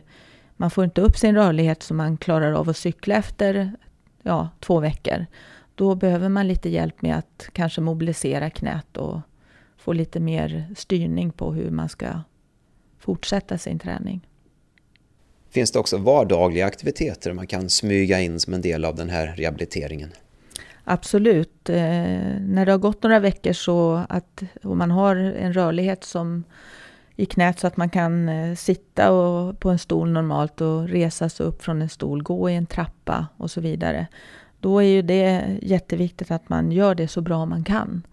man 0.55 0.71
får 0.71 0.83
inte 0.83 1.01
upp 1.01 1.17
sin 1.17 1.35
rörlighet 1.35 1.83
så 1.83 1.93
man 1.93 2.17
klarar 2.17 2.53
av 2.53 2.69
att 2.69 2.77
cykla 2.77 3.15
efter 3.15 3.71
ja, 4.23 4.49
två 4.59 4.79
veckor 4.79 5.25
då 5.77 5.95
behöver 5.95 6.29
man 6.29 6.47
lite 6.47 6.69
hjälp 6.69 7.01
med 7.01 7.17
att 7.17 7.49
kanske 7.53 7.81
mobilisera 7.81 8.49
knät 8.49 8.97
och 8.97 9.19
få 9.77 9.93
lite 9.93 10.19
mer 10.19 10.73
styrning 10.75 11.31
på 11.31 11.53
hur 11.53 11.71
man 11.71 11.89
ska 11.89 12.07
fortsätta 12.99 13.57
sin 13.57 13.79
träning. 13.79 14.27
Finns 15.49 15.71
det 15.71 15.79
också 15.79 15.97
vardagliga 15.97 16.65
aktiviteter 16.65 17.33
man 17.33 17.47
kan 17.47 17.69
smyga 17.69 18.19
in 18.19 18.39
som 18.39 18.53
en 18.53 18.61
del 18.61 18.85
av 18.85 18.95
den 18.95 19.09
här 19.09 19.27
rehabiliteringen? 19.27 20.09
Absolut. 20.83 21.69
Eh, 21.69 21.75
när 22.39 22.65
det 22.65 22.71
har 22.71 22.79
gått 22.79 23.03
några 23.03 23.19
veckor 23.19 23.53
så 23.53 24.05
att 24.09 24.43
och 24.63 24.77
man 24.77 24.91
har 24.91 25.15
en 25.15 25.53
rörlighet 25.53 26.03
som 26.03 26.43
i 27.17 27.25
knät 27.25 27.59
så 27.59 27.67
att 27.67 27.77
man 27.77 27.89
kan 27.89 28.29
eh, 28.29 28.55
sitta 28.55 29.11
och, 29.11 29.59
på 29.59 29.69
en 29.69 29.79
stol 29.79 30.09
normalt 30.09 30.61
och 30.61 30.87
resa 30.87 31.29
sig 31.29 31.45
upp 31.45 31.63
från 31.63 31.81
en 31.81 31.89
stol, 31.89 32.23
gå 32.23 32.49
i 32.49 32.55
en 32.55 32.65
trappa 32.65 33.27
och 33.37 33.51
så 33.51 33.61
vidare. 33.61 34.07
Då 34.59 34.79
är 34.79 34.87
ju 34.87 35.01
det 35.01 35.57
jätteviktigt 35.61 36.31
att 36.31 36.49
man 36.49 36.71
gör 36.71 36.95
det 36.95 37.07
så 37.07 37.21
bra 37.21 37.45
man 37.45 37.63
kan. 37.63 38.07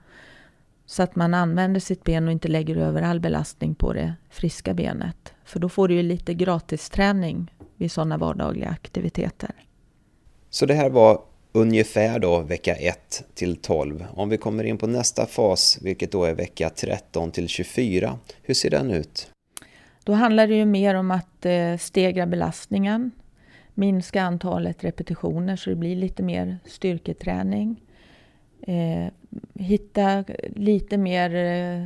Så 0.86 1.02
att 1.02 1.16
man 1.16 1.34
använder 1.34 1.80
sitt 1.80 2.04
ben 2.04 2.26
och 2.26 2.32
inte 2.32 2.48
lägger 2.48 2.76
över 2.76 3.02
all 3.02 3.20
belastning 3.20 3.74
på 3.74 3.92
det 3.92 4.14
friska 4.30 4.74
benet. 4.74 5.34
För 5.44 5.60
då 5.60 5.68
får 5.68 5.88
du 5.88 5.94
ju 5.94 6.02
lite 6.02 6.34
gratisträning 6.34 7.54
vid 7.76 7.92
sådana 7.92 8.16
vardagliga 8.16 8.68
aktiviteter. 8.68 9.50
Så 10.50 10.66
det 10.66 10.74
här 10.74 10.90
var 10.90 11.22
ungefär 11.54 12.18
då 12.18 12.40
vecka 12.40 12.74
1 12.74 13.24
till 13.34 13.56
12. 13.56 14.06
Om 14.14 14.28
vi 14.28 14.38
kommer 14.38 14.64
in 14.64 14.78
på 14.78 14.86
nästa 14.86 15.26
fas, 15.26 15.78
vilket 15.82 16.12
då 16.12 16.24
är 16.24 16.34
vecka 16.34 16.70
13 16.70 17.30
till 17.30 17.48
24, 17.48 18.18
hur 18.42 18.54
ser 18.54 18.70
den 18.70 18.90
ut? 18.90 19.30
Då 20.04 20.12
handlar 20.12 20.46
det 20.46 20.54
ju 20.54 20.64
mer 20.64 20.94
om 20.94 21.10
att 21.10 21.46
eh, 21.46 21.76
stegra 21.78 22.26
belastningen, 22.26 23.10
minska 23.74 24.22
antalet 24.22 24.84
repetitioner 24.84 25.56
så 25.56 25.70
det 25.70 25.76
blir 25.76 25.96
lite 25.96 26.22
mer 26.22 26.58
styrketräning. 26.64 27.80
Eh, 28.62 29.06
hitta 29.54 30.24
lite 30.56 30.98
mer, 30.98 31.34
eh, 31.34 31.84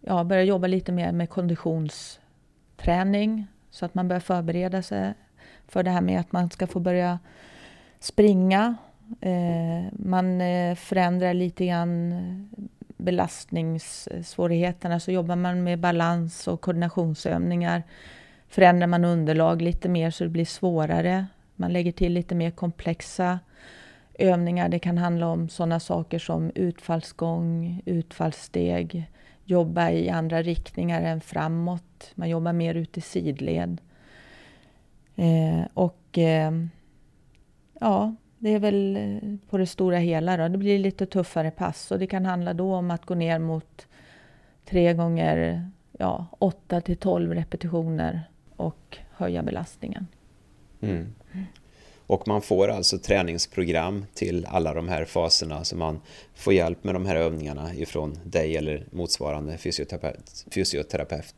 ja, 0.00 0.24
börja 0.24 0.42
jobba 0.42 0.66
lite 0.66 0.92
mer 0.92 1.12
med 1.12 1.30
konditionsträning 1.30 3.46
så 3.70 3.84
att 3.84 3.94
man 3.94 4.08
börjar 4.08 4.20
förbereda 4.20 4.82
sig 4.82 5.14
för 5.68 5.82
det 5.82 5.90
här 5.90 6.00
med 6.00 6.20
att 6.20 6.32
man 6.32 6.50
ska 6.50 6.66
få 6.66 6.80
börja 6.80 7.18
springa. 8.00 8.76
Eh, 9.20 9.84
man 9.92 10.40
eh, 10.40 10.74
förändrar 10.74 11.34
lite 11.34 11.66
grann 11.66 12.12
eh, 12.12 12.18
belastningssvårigheterna 12.96 15.00
så 15.00 15.12
jobbar 15.12 15.36
man 15.36 15.62
med 15.62 15.78
balans 15.78 16.48
och 16.48 16.60
koordinationsövningar. 16.60 17.82
Förändrar 18.48 18.86
man 18.86 19.04
underlag 19.04 19.62
lite 19.62 19.88
mer 19.88 20.10
så 20.10 20.24
det 20.24 20.30
blir 20.30 20.44
svårare. 20.44 21.26
Man 21.56 21.72
lägger 21.72 21.92
till 21.92 22.12
lite 22.12 22.34
mer 22.34 22.50
komplexa 22.50 23.38
övningar. 24.14 24.68
Det 24.68 24.78
kan 24.78 24.98
handla 24.98 25.26
om 25.26 25.48
sådana 25.48 25.80
saker 25.80 26.18
som 26.18 26.50
utfallsgång, 26.54 27.82
utfallssteg, 27.86 29.10
jobba 29.44 29.90
i 29.90 30.10
andra 30.10 30.42
riktningar 30.42 31.02
än 31.02 31.20
framåt. 31.20 32.12
Man 32.14 32.28
jobbar 32.28 32.52
mer 32.52 32.74
ut 32.74 32.98
i 32.98 33.00
sidled. 33.00 33.80
Eh, 35.16 35.62
och 35.74 36.18
eh, 36.18 36.52
ja, 37.80 38.14
det 38.42 38.50
är 38.50 38.58
väl 38.58 38.96
eh, 38.96 39.48
på 39.50 39.58
det 39.58 39.66
stora 39.66 39.98
hela 39.98 40.36
då. 40.36 40.48
Det 40.48 40.58
blir 40.58 40.78
lite 40.78 41.06
tuffare 41.06 41.50
pass 41.50 41.90
och 41.90 41.98
det 41.98 42.06
kan 42.06 42.26
handla 42.26 42.54
då 42.54 42.74
om 42.74 42.90
att 42.90 43.06
gå 43.06 43.14
ner 43.14 43.38
mot 43.38 43.86
tre 44.64 44.94
gånger 44.94 45.68
ja, 45.98 46.26
8 46.38 46.80
till 46.80 46.96
12 46.96 47.34
repetitioner 47.34 48.22
och 48.56 48.98
höja 49.10 49.42
belastningen. 49.42 50.06
Mm. 50.80 51.12
Och 52.06 52.28
man 52.28 52.42
får 52.42 52.68
alltså 52.68 52.98
träningsprogram 52.98 54.04
till 54.14 54.46
alla 54.46 54.74
de 54.74 54.88
här 54.88 55.04
faserna 55.04 55.64
så 55.64 55.76
man 55.76 56.00
får 56.34 56.52
hjälp 56.52 56.84
med 56.84 56.94
de 56.94 57.06
här 57.06 57.16
övningarna 57.16 57.74
ifrån 57.74 58.18
dig 58.24 58.56
eller 58.56 58.86
motsvarande 58.90 59.58
fysioterapeut. 59.58 60.46
fysioterapeut. 60.54 61.34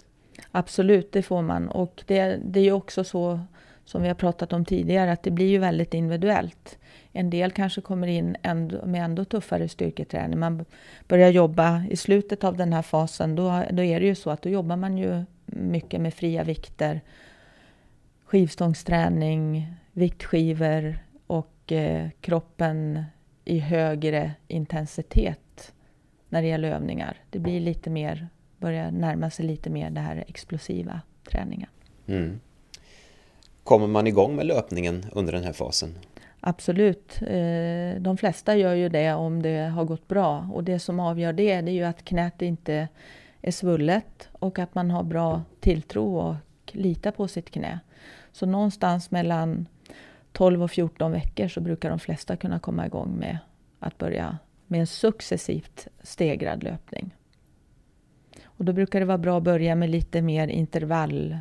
Absolut, 0.50 1.12
det 1.12 1.22
får 1.22 1.42
man. 1.42 1.68
Och 1.68 2.04
det, 2.06 2.40
det 2.44 2.60
är 2.60 2.64
ju 2.64 2.72
också 2.72 3.04
så 3.04 3.40
som 3.84 4.02
vi 4.02 4.08
har 4.08 4.14
pratat 4.14 4.52
om 4.52 4.64
tidigare 4.64 5.12
att 5.12 5.22
det 5.22 5.30
blir 5.30 5.46
ju 5.46 5.58
väldigt 5.58 5.94
individuellt. 5.94 6.78
En 7.12 7.30
del 7.30 7.50
kanske 7.50 7.80
kommer 7.80 8.06
in 8.06 8.36
ändå, 8.42 8.86
med 8.86 9.04
ändå 9.04 9.24
tuffare 9.24 9.68
styrketräning. 9.68 10.38
Man 10.38 10.64
börjar 11.08 11.30
jobba 11.30 11.84
i 11.90 11.96
slutet 11.96 12.44
av 12.44 12.56
den 12.56 12.72
här 12.72 12.82
fasen, 12.82 13.36
då, 13.36 13.62
då 13.70 13.82
är 13.82 14.00
det 14.00 14.06
ju 14.06 14.14
så 14.14 14.30
att 14.30 14.42
då 14.42 14.48
jobbar 14.48 14.76
man 14.76 14.98
ju 14.98 15.24
mycket 15.46 16.00
med 16.00 16.14
fria 16.14 16.44
vikter, 16.44 17.00
skivstångsträning, 18.24 19.74
viktskivor 19.92 20.98
och 21.26 21.72
eh, 21.72 22.08
kroppen 22.20 23.04
i 23.44 23.58
högre 23.58 24.32
intensitet 24.48 25.72
när 26.28 26.42
det 26.42 26.48
gäller 26.48 26.70
övningar. 26.70 27.16
Det 27.30 27.38
blir 27.38 27.60
lite 27.60 27.90
mer, 27.90 28.28
börjar 28.58 28.90
närma 28.90 29.30
sig 29.30 29.46
lite 29.46 29.70
mer 29.70 29.90
den 29.90 30.04
här 30.04 30.24
explosiva 30.28 31.00
träningen. 31.30 31.68
Mm. 32.06 32.40
Kommer 33.64 33.86
man 33.86 34.06
igång 34.06 34.36
med 34.36 34.46
löpningen 34.46 35.04
under 35.12 35.32
den 35.32 35.44
här 35.44 35.52
fasen? 35.52 35.98
Absolut. 36.40 37.22
Eh, 37.22 38.00
de 38.00 38.16
flesta 38.16 38.56
gör 38.56 38.74
ju 38.74 38.88
det 38.88 39.14
om 39.14 39.42
det 39.42 39.58
har 39.58 39.84
gått 39.84 40.08
bra. 40.08 40.48
Och 40.52 40.64
det 40.64 40.78
som 40.78 41.00
avgör 41.00 41.32
det, 41.32 41.60
det 41.60 41.70
är 41.70 41.74
ju 41.74 41.84
att 41.84 42.04
knät 42.04 42.42
inte 42.42 42.88
är 43.40 43.50
svullet 43.50 44.28
och 44.32 44.58
att 44.58 44.74
man 44.74 44.90
har 44.90 45.02
bra 45.02 45.42
tilltro 45.60 46.16
och 46.16 46.34
litar 46.66 47.10
på 47.10 47.28
sitt 47.28 47.50
knä. 47.50 47.80
Så 48.32 48.46
någonstans 48.46 49.10
mellan 49.10 49.66
12 50.32 50.62
och 50.62 50.70
14 50.70 51.12
veckor 51.12 51.48
så 51.48 51.60
brukar 51.60 51.90
de 51.90 51.98
flesta 51.98 52.36
kunna 52.36 52.58
komma 52.58 52.86
igång 52.86 53.16
med 53.16 53.38
att 53.78 53.98
börja 53.98 54.38
med 54.66 54.80
en 54.80 54.86
successivt 54.86 55.88
stegrad 56.02 56.62
löpning. 56.62 57.16
Och 58.44 58.64
då 58.64 58.72
brukar 58.72 59.00
det 59.00 59.06
vara 59.06 59.18
bra 59.18 59.36
att 59.36 59.42
börja 59.42 59.74
med 59.74 59.90
lite 59.90 60.22
mer 60.22 60.48
intervall 60.48 61.38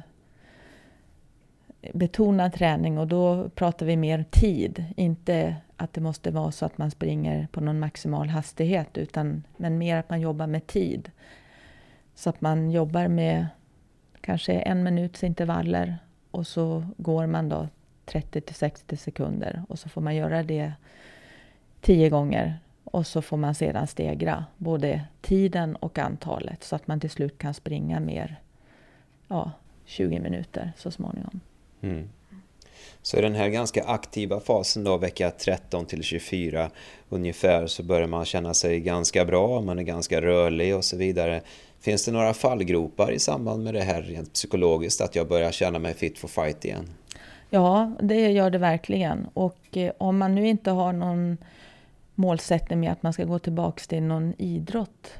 betonad 1.94 2.54
träning 2.54 2.98
och 2.98 3.08
då 3.08 3.50
pratar 3.50 3.86
vi 3.86 3.98
mer 3.98 4.26
tid. 4.32 4.86
Inte 4.98 5.56
att 5.78 5.94
det 5.94 6.02
måste 6.02 6.32
vara 6.32 6.52
så 6.52 6.66
att 6.66 6.78
man 6.78 6.92
springer 6.92 7.48
på 7.52 7.62
någon 7.62 7.80
maximal 7.80 8.30
hastighet 8.30 8.98
utan 8.98 9.44
men 9.58 9.78
mer 9.78 9.98
att 9.98 10.10
man 10.10 10.22
jobbar 10.22 10.48
med 10.48 10.68
tid. 10.68 11.12
Så 12.16 12.30
att 12.30 12.42
man 12.42 12.72
jobbar 12.72 13.08
med 13.08 13.48
kanske 14.22 14.54
en 14.54 14.84
minuts 14.84 15.24
intervaller 15.24 15.98
och 16.32 16.48
så 16.48 16.86
går 16.98 17.28
man 17.28 17.50
då 17.50 17.68
30 18.06 18.42
till 18.42 18.56
60 18.56 18.98
sekunder 18.98 19.64
och 19.70 19.80
så 19.80 19.90
får 19.90 20.02
man 20.02 20.16
göra 20.16 20.44
det 20.44 20.74
tio 21.82 22.10
gånger 22.10 22.60
och 22.84 23.08
så 23.08 23.22
får 23.22 23.38
man 23.38 23.56
sedan 23.56 23.88
stegra 23.88 24.46
både 24.58 25.02
tiden 25.22 25.76
och 25.76 26.00
antalet 26.00 26.64
så 26.64 26.76
att 26.76 26.88
man 26.88 27.00
till 27.00 27.10
slut 27.10 27.38
kan 27.38 27.54
springa 27.54 28.00
mer 28.00 28.40
ja, 29.28 29.52
20 29.86 30.20
minuter 30.20 30.72
så 30.78 30.92
småningom. 30.92 31.40
Mm. 31.84 32.10
Så 33.02 33.18
i 33.18 33.22
den 33.22 33.36
här 33.36 33.50
ganska 33.50 33.84
aktiva 33.84 34.40
fasen 34.40 34.84
då, 34.84 34.98
vecka 34.98 35.32
13 35.32 35.86
till 35.86 36.04
24 36.04 36.70
ungefär, 37.10 37.68
så 37.68 37.84
börjar 37.84 38.08
man 38.08 38.26
känna 38.26 38.54
sig 38.54 38.80
ganska 38.80 39.26
bra, 39.26 39.62
man 39.62 39.80
är 39.80 39.84
ganska 39.84 40.22
rörlig 40.22 40.76
och 40.76 40.86
så 40.86 40.98
vidare. 40.98 41.42
Finns 41.80 42.06
det 42.06 42.12
några 42.12 42.34
fallgropar 42.34 43.12
i 43.12 43.20
samband 43.20 43.64
med 43.64 43.74
det 43.74 43.82
här 43.82 44.02
rent 44.02 44.34
psykologiskt, 44.34 45.02
att 45.02 45.16
jag 45.16 45.28
börjar 45.28 45.52
känna 45.52 45.80
mig 45.80 45.94
fit 45.94 46.18
for 46.18 46.28
fight 46.28 46.66
igen? 46.66 46.90
Ja, 47.50 47.92
det 48.02 48.32
gör 48.32 48.50
det 48.50 48.58
verkligen. 48.58 49.28
Och 49.34 49.78
eh, 49.78 49.92
om 49.98 50.18
man 50.18 50.36
nu 50.36 50.48
inte 50.48 50.72
har 50.72 50.94
någon 50.94 51.38
målsättning 52.16 52.80
med 52.80 52.92
att 52.92 53.04
man 53.04 53.14
ska 53.14 53.24
gå 53.24 53.40
tillbaka 53.40 53.84
till 53.88 54.04
någon 54.04 54.34
idrott 54.38 55.14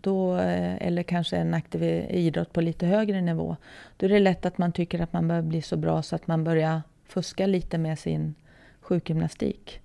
då, 0.00 0.36
eh, 0.36 0.86
eller 0.86 1.02
kanske 1.02 1.36
en 1.36 1.54
aktiv 1.54 1.82
idrott 2.10 2.52
på 2.52 2.60
lite 2.60 2.86
högre 2.86 3.20
nivå, 3.20 3.56
då 3.96 4.06
är 4.06 4.10
det 4.10 4.18
lätt 4.18 4.46
att 4.46 4.58
man 4.58 4.72
tycker 4.72 5.00
att 5.00 5.12
man 5.12 5.28
börjar 5.28 5.42
bli 5.42 5.62
så 5.62 5.76
bra 5.76 6.02
så 6.02 6.16
att 6.16 6.26
man 6.26 6.44
börjar 6.44 6.82
fuska 7.08 7.46
lite 7.46 7.78
med 7.78 7.98
sin 7.98 8.34
sjukgymnastik 8.80 9.80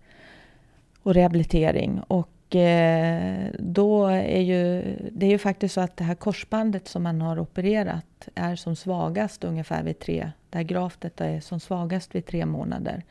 och 1.04 1.14
rehabilitering. 1.14 2.00
Och 2.08 2.56
eh, 2.56 3.48
då 3.60 4.06
är 4.08 4.42
ju, 4.42 4.84
det 5.12 5.26
är 5.26 5.30
ju 5.30 5.38
faktiskt 5.38 5.76
så 5.76 5.82
att 5.82 5.98
det 5.98 6.04
här 6.04 6.16
korsbandet 6.16 6.88
som 6.88 7.04
man 7.04 7.22
har 7.22 7.40
opererat 7.40 8.28
är 8.36 8.56
som 8.56 8.76
svagast 8.76 9.44
ungefär 9.44 9.84
vid 9.84 10.00
tre, 10.00 10.32
det 10.50 10.58
här 10.58 10.64
graftet 10.64 11.22
är 11.22 11.40
som 11.40 11.60
svagast 11.60 12.16
vid 12.16 12.26
tre 12.26 12.46
månader. 12.46 13.04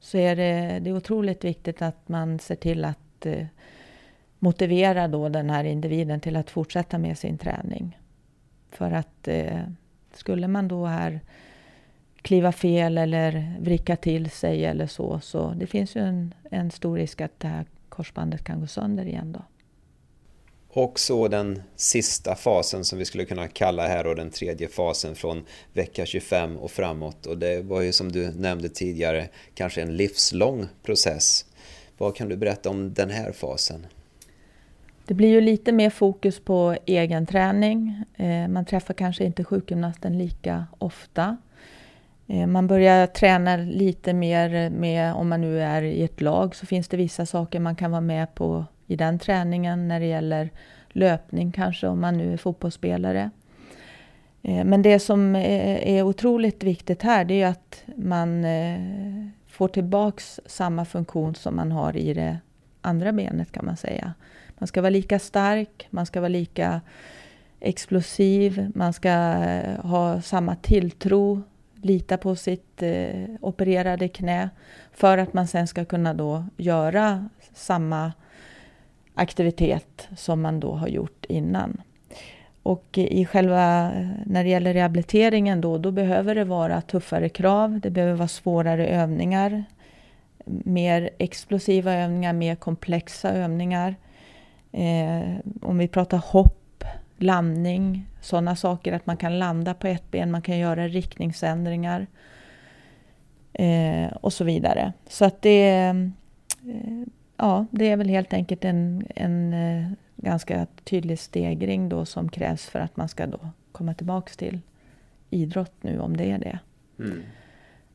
Så 0.00 0.18
är 0.18 0.36
det, 0.36 0.78
det 0.80 0.90
är 0.90 0.96
otroligt 0.96 1.44
viktigt 1.44 1.82
att 1.82 2.08
man 2.08 2.38
ser 2.38 2.56
till 2.56 2.84
att 2.84 3.26
eh, 3.26 3.46
motivera 4.38 5.08
då 5.08 5.28
den 5.28 5.50
här 5.50 5.64
individen 5.64 6.20
till 6.20 6.36
att 6.36 6.50
fortsätta 6.50 6.98
med 6.98 7.18
sin 7.18 7.38
träning. 7.38 7.98
För 8.70 8.92
att 8.92 9.28
eh, 9.28 9.60
skulle 10.14 10.48
man 10.48 10.68
då 10.68 10.86
här 10.86 11.20
kliva 12.22 12.52
fel 12.52 12.98
eller 12.98 13.56
vricka 13.60 13.96
till 13.96 14.30
sig 14.30 14.64
eller 14.64 14.86
så, 14.86 15.20
så 15.20 15.50
det 15.50 15.66
finns 15.66 15.96
ju 15.96 16.00
en, 16.00 16.34
en 16.50 16.70
stor 16.70 16.96
risk 16.96 17.20
att 17.20 17.40
det 17.40 17.48
här 17.48 17.66
korsbandet 17.88 18.44
kan 18.44 18.60
gå 18.60 18.66
sönder 18.66 19.06
igen 19.06 19.32
då. 19.32 19.42
Och 20.68 21.00
så 21.00 21.28
den 21.28 21.62
sista 21.76 22.34
fasen 22.34 22.84
som 22.84 22.98
vi 22.98 23.04
skulle 23.04 23.24
kunna 23.24 23.48
kalla 23.48 23.88
här 23.88 24.06
och 24.06 24.16
den 24.16 24.30
tredje 24.30 24.68
fasen 24.68 25.14
från 25.14 25.44
vecka 25.72 26.06
25 26.06 26.56
och 26.56 26.70
framåt. 26.70 27.26
Och 27.26 27.38
det 27.38 27.62
var 27.62 27.80
ju 27.80 27.92
som 27.92 28.12
du 28.12 28.30
nämnde 28.30 28.68
tidigare 28.68 29.28
kanske 29.54 29.82
en 29.82 29.96
livslång 29.96 30.66
process. 30.82 31.44
Vad 31.98 32.16
kan 32.16 32.28
du 32.28 32.36
berätta 32.36 32.70
om 32.70 32.94
den 32.94 33.10
här 33.10 33.32
fasen? 33.32 33.86
Det 35.06 35.14
blir 35.14 35.28
ju 35.28 35.40
lite 35.40 35.72
mer 35.72 35.90
fokus 35.90 36.40
på 36.40 36.76
egen 36.86 37.26
träning. 37.26 38.04
Eh, 38.16 38.48
man 38.48 38.64
träffar 38.64 38.94
kanske 38.94 39.24
inte 39.24 39.44
sjukgymnasten 39.44 40.18
lika 40.18 40.66
ofta. 40.78 41.36
Eh, 42.26 42.46
man 42.46 42.66
börjar 42.66 43.06
träna 43.06 43.56
lite 43.56 44.12
mer 44.12 44.70
med, 44.70 45.14
om 45.14 45.28
man 45.28 45.40
nu 45.40 45.62
är 45.62 45.82
i 45.82 46.02
ett 46.02 46.20
lag, 46.20 46.54
så 46.54 46.66
finns 46.66 46.88
det 46.88 46.96
vissa 46.96 47.26
saker 47.26 47.60
man 47.60 47.76
kan 47.76 47.90
vara 47.90 48.00
med 48.00 48.34
på 48.34 48.64
i 48.86 48.96
den 48.96 49.18
träningen 49.18 49.88
när 49.88 50.00
det 50.00 50.06
gäller 50.06 50.50
löpning 50.88 51.52
kanske, 51.52 51.86
om 51.86 52.00
man 52.00 52.18
nu 52.18 52.32
är 52.32 52.36
fotbollsspelare. 52.36 53.30
Eh, 54.42 54.64
men 54.64 54.82
det 54.82 54.98
som 54.98 55.36
är 55.36 56.02
otroligt 56.02 56.62
viktigt 56.62 57.02
här, 57.02 57.24
det 57.24 57.42
är 57.42 57.46
att 57.46 57.82
man 57.96 58.44
får 59.46 59.68
tillbaks 59.68 60.40
samma 60.46 60.84
funktion 60.84 61.34
som 61.34 61.56
man 61.56 61.72
har 61.72 61.96
i 61.96 62.14
det 62.14 62.38
andra 62.80 63.12
benet 63.12 63.52
kan 63.52 63.64
man 63.66 63.76
säga. 63.76 64.14
Man 64.58 64.66
ska 64.66 64.80
vara 64.80 64.90
lika 64.90 65.18
stark, 65.18 65.86
man 65.90 66.06
ska 66.06 66.20
vara 66.20 66.28
lika 66.28 66.80
explosiv, 67.60 68.72
man 68.74 68.92
ska 68.92 69.08
eh, 69.08 69.80
ha 69.84 70.20
samma 70.20 70.56
tilltro, 70.56 71.42
lita 71.74 72.16
på 72.16 72.36
sitt 72.36 72.82
eh, 72.82 73.28
opererade 73.40 74.08
knä 74.08 74.50
för 74.92 75.18
att 75.18 75.32
man 75.32 75.46
sen 75.46 75.66
ska 75.66 75.84
kunna 75.84 76.14
då 76.14 76.44
göra 76.56 77.28
samma 77.54 78.12
aktivitet 79.14 80.08
som 80.16 80.42
man 80.42 80.60
då 80.60 80.72
har 80.72 80.88
gjort 80.88 81.26
innan. 81.28 81.82
Och 82.62 82.98
i 82.98 83.24
själva, 83.24 83.92
eh, 83.92 84.08
när 84.26 84.44
det 84.44 84.50
gäller 84.50 84.74
rehabiliteringen 84.74 85.60
då, 85.60 85.78
då 85.78 85.90
behöver 85.90 86.34
det 86.34 86.44
vara 86.44 86.80
tuffare 86.80 87.28
krav, 87.28 87.80
det 87.80 87.90
behöver 87.90 88.14
vara 88.14 88.28
svårare 88.28 88.86
övningar, 88.86 89.64
mer 90.44 91.10
explosiva 91.18 91.94
övningar, 91.94 92.32
mer 92.32 92.54
komplexa 92.54 93.30
övningar. 93.30 93.94
Eh, 94.76 95.36
om 95.62 95.78
vi 95.78 95.88
pratar 95.88 96.18
hopp, 96.18 96.84
landning, 97.16 98.06
sådana 98.20 98.56
saker, 98.56 98.92
att 98.92 99.06
man 99.06 99.16
kan 99.16 99.38
landa 99.38 99.74
på 99.74 99.86
ett 99.86 100.10
ben, 100.10 100.30
man 100.30 100.42
kan 100.42 100.58
göra 100.58 100.88
riktningsändringar 100.88 102.06
eh, 103.52 104.06
och 104.20 104.32
så 104.32 104.44
vidare. 104.44 104.92
Så 105.08 105.24
att 105.24 105.42
det, 105.42 105.70
eh, 105.70 105.94
ja, 107.36 107.66
det 107.70 107.90
är 107.90 107.96
väl 107.96 108.08
helt 108.08 108.32
enkelt 108.32 108.64
en, 108.64 109.06
en 109.16 109.52
eh, 109.52 109.90
ganska 110.16 110.66
tydlig 110.84 111.18
stegring 111.18 111.88
då 111.88 112.04
som 112.04 112.28
krävs 112.28 112.66
för 112.66 112.80
att 112.80 112.96
man 112.96 113.08
ska 113.08 113.26
då 113.26 113.40
komma 113.72 113.94
tillbaks 113.94 114.36
till 114.36 114.60
idrott 115.30 115.74
nu, 115.80 116.00
om 116.00 116.16
det 116.16 116.30
är 116.30 116.38
det. 116.38 116.58
Mm. 116.98 117.22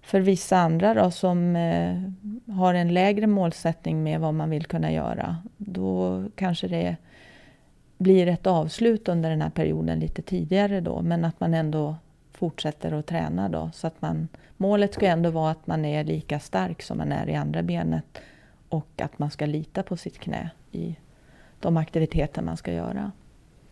För 0.02 0.20
vissa 0.20 0.58
andra 0.58 0.94
då 0.94 1.12
som 1.12 1.56
eh, 1.56 2.02
har 2.52 2.74
en 2.74 2.94
lägre 2.94 3.28
målsättning 3.28 4.04
med 4.04 4.20
vad 4.20 4.34
man 4.34 4.50
vill 4.50 4.66
kunna 4.66 4.92
göra, 4.92 5.38
då 5.58 6.24
kanske 6.36 6.68
det 6.68 6.96
blir 7.98 8.28
ett 8.28 8.48
avslut 8.48 9.10
under 9.10 9.30
den 9.30 9.42
här 9.42 9.50
perioden 9.50 10.00
lite 10.00 10.22
tidigare 10.22 10.82
då, 10.82 11.02
men 11.02 11.26
att 11.26 11.40
man 11.40 11.54
ändå 11.54 11.96
fortsätter 12.32 12.92
att 12.92 13.06
träna 13.06 13.50
då. 13.50 13.70
Så 13.74 13.88
att 13.88 14.02
man, 14.02 14.28
målet 14.58 14.94
ska 14.94 15.06
ändå 15.06 15.30
vara 15.30 15.52
att 15.52 15.68
man 15.68 15.86
är 15.86 16.04
lika 16.04 16.40
stark 16.40 16.82
som 16.82 16.98
man 16.98 17.12
är 17.12 17.30
i 17.30 17.36
andra 17.36 17.64
benet 17.64 18.06
och 18.70 19.02
att 19.02 19.20
man 19.20 19.32
ska 19.32 19.46
lita 19.46 19.84
på 19.84 19.98
sitt 19.98 20.20
knä 20.20 20.50
i 20.72 20.96
de 21.60 21.78
aktiviteter 21.78 22.42
man 22.42 22.58
ska 22.58 22.74
göra 22.74 23.12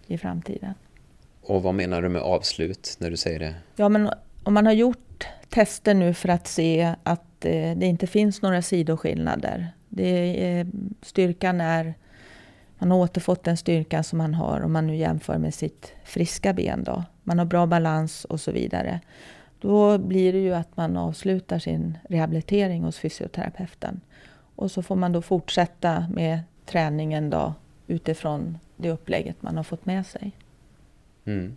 i 0.08 0.18
framtiden. 0.18 0.74
Och 1.42 1.64
vad 1.64 1.76
menar 1.76 2.02
du 2.02 2.10
med 2.10 2.22
avslut 2.22 2.98
när 3.00 3.10
du 3.10 3.18
säger 3.18 3.40
det? 3.40 3.56
Ja, 3.76 3.90
men 3.90 4.10
om 4.44 4.54
man 4.54 4.66
har 4.66 4.74
gjort 4.74 5.28
tester 5.50 5.94
nu 5.94 6.14
för 6.14 6.30
att 6.30 6.48
se 6.48 6.96
att 7.04 7.29
Eh, 7.46 7.78
det 7.78 7.86
inte 7.86 8.08
finns 8.08 8.42
några 8.42 8.62
sidoskillnader. 8.62 9.68
Det 9.90 10.44
är, 10.44 10.68
styrkan 11.02 11.62
är, 11.62 11.94
man 12.78 12.92
har 12.92 12.98
återfått 12.98 13.44
den 13.44 13.58
styrkan 13.58 14.04
som 14.04 14.18
man 14.18 14.34
har 14.34 14.62
om 14.62 14.74
man 14.74 14.88
nu 14.88 14.96
jämför 14.96 15.38
med 15.38 15.54
sitt 15.54 15.94
friska 16.04 16.54
ben. 16.54 16.84
Då. 16.84 17.04
Man 17.24 17.40
har 17.40 17.46
bra 17.46 17.66
balans 17.66 18.26
och 18.26 18.42
så 18.42 18.52
vidare. 18.52 19.00
Då 19.60 19.98
blir 19.98 20.34
det 20.34 20.40
ju 20.40 20.54
att 20.54 20.78
man 20.78 20.98
avslutar 20.98 21.60
sin 21.60 21.98
rehabilitering 22.10 22.84
hos 22.84 22.98
fysioterapeuten. 22.98 24.02
Och 24.56 24.72
så 24.72 24.82
får 24.82 24.96
man 24.96 25.12
då 25.12 25.22
fortsätta 25.22 26.08
med 26.14 26.40
träningen 26.66 27.30
då 27.30 27.54
utifrån 27.88 28.58
det 28.78 28.92
upplägget 28.92 29.42
man 29.42 29.58
har 29.58 29.64
fått 29.64 29.86
med 29.86 30.06
sig. 30.06 30.32
Mm. 31.26 31.56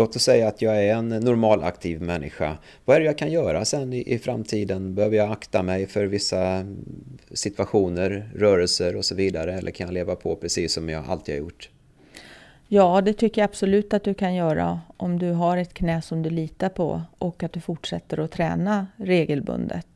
Låt 0.00 0.16
oss 0.16 0.22
säga 0.22 0.48
att 0.48 0.62
jag 0.62 0.84
är 0.84 0.94
en 0.94 1.08
normalaktiv 1.08 2.02
människa. 2.02 2.58
Vad 2.84 2.96
är 2.96 3.00
det 3.00 3.06
jag 3.06 3.18
kan 3.18 3.32
göra 3.32 3.64
sen 3.64 3.92
i, 3.92 4.14
i 4.14 4.18
framtiden? 4.18 4.94
Behöver 4.94 5.16
jag 5.16 5.32
akta 5.32 5.62
mig 5.62 5.86
för 5.86 6.04
vissa 6.04 6.64
situationer, 7.32 8.30
rörelser 8.34 8.96
och 8.96 9.04
så 9.04 9.14
vidare? 9.14 9.54
Eller 9.54 9.70
kan 9.70 9.86
jag 9.86 9.94
leva 9.94 10.16
på 10.16 10.36
precis 10.36 10.72
som 10.72 10.88
jag 10.88 11.04
alltid 11.08 11.34
har 11.34 11.40
gjort? 11.40 11.70
Ja, 12.68 13.00
det 13.00 13.12
tycker 13.12 13.40
jag 13.40 13.48
absolut 13.48 13.94
att 13.94 14.04
du 14.04 14.14
kan 14.14 14.34
göra 14.34 14.80
om 14.96 15.18
du 15.18 15.30
har 15.30 15.56
ett 15.56 15.74
knä 15.74 16.02
som 16.02 16.22
du 16.22 16.30
litar 16.30 16.68
på 16.68 17.02
och 17.18 17.42
att 17.42 17.52
du 17.52 17.60
fortsätter 17.60 18.18
att 18.18 18.32
träna 18.32 18.86
regelbundet. 18.96 19.86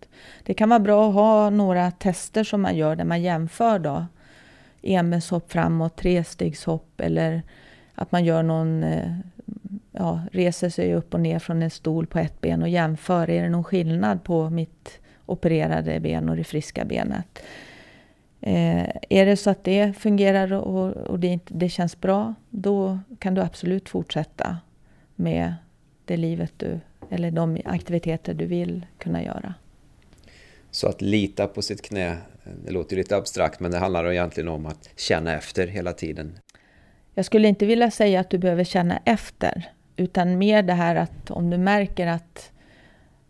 Det 0.42 0.54
kan 0.54 0.68
vara 0.68 0.80
bra 0.80 1.08
att 1.08 1.14
ha 1.14 1.50
några 1.50 1.90
tester 1.90 2.44
som 2.44 2.62
man 2.62 2.76
gör 2.76 2.96
där 2.96 3.04
man 3.04 3.22
jämför 3.22 3.78
då 3.78 4.06
enbenshopp 4.82 5.52
framåt, 5.52 5.96
trestegshopp 5.96 7.00
eller 7.00 7.42
att 7.94 8.12
man 8.12 8.24
gör 8.24 8.42
någon, 8.42 8.82
eh, 8.82 9.10
ja, 9.94 10.20
reser 10.32 10.68
sig 10.68 10.94
upp 10.94 11.14
och 11.14 11.20
ner 11.20 11.38
från 11.38 11.62
en 11.62 11.70
stol 11.70 12.06
på 12.06 12.18
ett 12.18 12.40
ben 12.40 12.62
och 12.62 12.68
jämför. 12.68 13.30
Är 13.30 13.42
det 13.42 13.48
någon 13.48 13.64
skillnad 13.64 14.24
på 14.24 14.50
mitt 14.50 15.00
opererade 15.26 16.00
ben 16.00 16.28
och 16.28 16.36
det 16.36 16.44
friska 16.44 16.84
benet? 16.84 17.42
Eh, 18.40 18.88
är 19.08 19.26
det 19.26 19.36
så 19.36 19.50
att 19.50 19.64
det 19.64 19.92
fungerar 19.92 20.52
och, 20.52 20.96
och 20.96 21.18
det, 21.18 21.38
det 21.46 21.68
känns 21.68 22.00
bra, 22.00 22.34
då 22.50 22.98
kan 23.18 23.34
du 23.34 23.40
absolut 23.40 23.88
fortsätta 23.88 24.56
med 25.14 25.54
det 26.04 26.16
livet 26.16 26.52
du, 26.56 26.80
eller 27.10 27.30
de 27.30 27.60
aktiviteter 27.64 28.34
du 28.34 28.46
vill 28.46 28.86
kunna 28.98 29.22
göra. 29.22 29.54
Så 30.70 30.88
att 30.88 31.02
lita 31.02 31.46
på 31.46 31.62
sitt 31.62 31.82
knä, 31.82 32.16
det 32.64 32.72
låter 32.72 32.96
lite 32.96 33.16
abstrakt 33.16 33.60
men 33.60 33.70
det 33.70 33.78
handlar 33.78 34.12
egentligen 34.12 34.48
om 34.48 34.66
att 34.66 34.90
känna 34.96 35.34
efter 35.34 35.66
hela 35.66 35.92
tiden. 35.92 36.38
Jag 37.14 37.24
skulle 37.24 37.48
inte 37.48 37.66
vilja 37.66 37.90
säga 37.90 38.20
att 38.20 38.30
du 38.30 38.38
behöver 38.38 38.64
känna 38.64 39.00
efter, 39.04 39.72
utan 39.96 40.38
mer 40.38 40.62
det 40.62 40.72
här 40.72 40.96
att 40.96 41.30
om 41.30 41.50
du 41.50 41.58
märker 41.58 42.06
att 42.06 42.52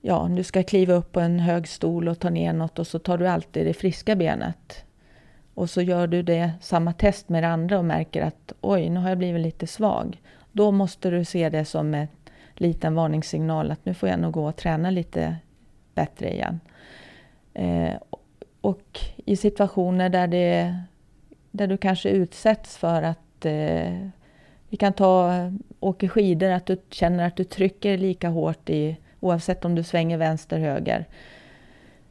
ja, 0.00 0.28
du 0.30 0.42
ska 0.42 0.62
kliva 0.62 0.94
upp 0.94 1.12
på 1.12 1.20
en 1.20 1.40
hög 1.40 1.68
stol 1.68 2.08
och 2.08 2.18
ta 2.18 2.30
ner 2.30 2.52
något 2.52 2.78
och 2.78 2.86
så 2.86 2.98
tar 2.98 3.18
du 3.18 3.28
alltid 3.28 3.66
det 3.66 3.74
friska 3.74 4.16
benet. 4.16 4.84
Och 5.54 5.70
så 5.70 5.82
gör 5.82 6.06
du 6.06 6.22
det 6.22 6.50
samma 6.60 6.92
test 6.92 7.28
med 7.28 7.42
det 7.42 7.48
andra 7.48 7.78
och 7.78 7.84
märker 7.84 8.22
att 8.22 8.52
oj, 8.60 8.88
nu 8.88 9.00
har 9.00 9.08
jag 9.08 9.18
blivit 9.18 9.42
lite 9.42 9.66
svag. 9.66 10.20
Då 10.52 10.70
måste 10.70 11.10
du 11.10 11.24
se 11.24 11.48
det 11.48 11.64
som 11.64 11.94
en 11.94 12.08
liten 12.54 12.94
varningssignal 12.94 13.70
att 13.70 13.84
nu 13.84 13.94
får 13.94 14.08
jag 14.08 14.20
nog 14.20 14.32
gå 14.32 14.48
och 14.48 14.56
träna 14.56 14.90
lite 14.90 15.36
bättre 15.94 16.34
igen. 16.34 16.60
Eh, 17.54 17.94
och 18.60 19.00
i 19.16 19.36
situationer 19.36 20.08
där, 20.08 20.26
det, 20.26 20.76
där 21.50 21.66
du 21.66 21.76
kanske 21.76 22.10
utsätts 22.10 22.76
för 22.76 23.02
att 23.02 23.44
eh, 23.44 24.08
vi 24.74 24.78
kan 24.78 24.92
ta 24.92 25.32
åker 25.80 26.08
skidor, 26.08 26.50
att 26.50 26.66
du 26.66 26.76
känner 26.90 27.26
att 27.26 27.36
du 27.36 27.44
trycker 27.44 27.98
lika 27.98 28.28
hårt 28.28 28.70
i 28.70 28.96
oavsett 29.20 29.64
om 29.64 29.74
du 29.74 29.82
svänger 29.82 30.18
vänster, 30.18 30.58
höger. 30.58 31.08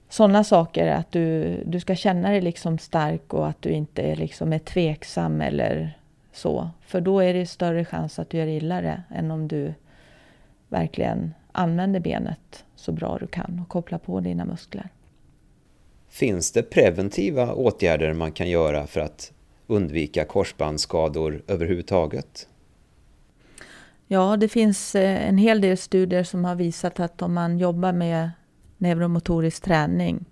Sådana 0.09 0.43
saker, 0.43 0.87
att 0.87 1.11
du, 1.11 1.55
du 1.65 1.79
ska 1.79 1.95
känna 1.95 2.29
dig 2.29 2.41
liksom 2.41 2.77
stark 2.77 3.33
och 3.33 3.47
att 3.47 3.61
du 3.61 3.69
inte 3.69 4.15
liksom 4.15 4.53
är 4.53 4.59
tveksam 4.59 5.41
eller 5.41 5.97
så. 6.31 6.69
För 6.81 7.01
då 7.01 7.19
är 7.19 7.33
det 7.33 7.45
större 7.45 7.85
chans 7.85 8.19
att 8.19 8.29
du 8.29 8.37
gör 8.37 8.47
illa 8.47 8.81
det 8.81 9.03
än 9.09 9.31
om 9.31 9.47
du 9.47 9.73
verkligen 10.69 11.33
använder 11.51 11.99
benet 11.99 12.65
så 12.75 12.91
bra 12.91 13.17
du 13.17 13.27
kan 13.27 13.59
och 13.61 13.69
kopplar 13.69 13.99
på 13.99 14.19
dina 14.19 14.45
muskler. 14.45 14.89
Finns 16.09 16.51
det 16.51 16.63
preventiva 16.63 17.53
åtgärder 17.53 18.13
man 18.13 18.31
kan 18.31 18.49
göra 18.49 18.87
för 18.87 19.01
att 19.01 19.31
undvika 19.67 20.25
korsbandsskador 20.25 21.43
överhuvudtaget? 21.47 22.47
Ja, 24.07 24.37
det 24.37 24.47
finns 24.47 24.95
eh, 24.95 25.27
en 25.27 25.37
hel 25.37 25.61
del 25.61 25.77
studier 25.77 26.23
som 26.23 26.45
har 26.45 26.55
visat 26.55 26.99
att 26.99 27.21
om 27.21 27.33
man 27.33 27.57
jobbar 27.57 27.91
med 27.91 28.31
neuromotorisk 28.77 29.63
träning 29.63 30.25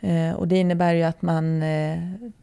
eh, 0.00 0.32
och 0.32 0.48
det 0.48 0.56
innebär 0.56 0.94
ju 0.94 1.02
att 1.02 1.22
man 1.22 1.62
eh, 1.62 1.98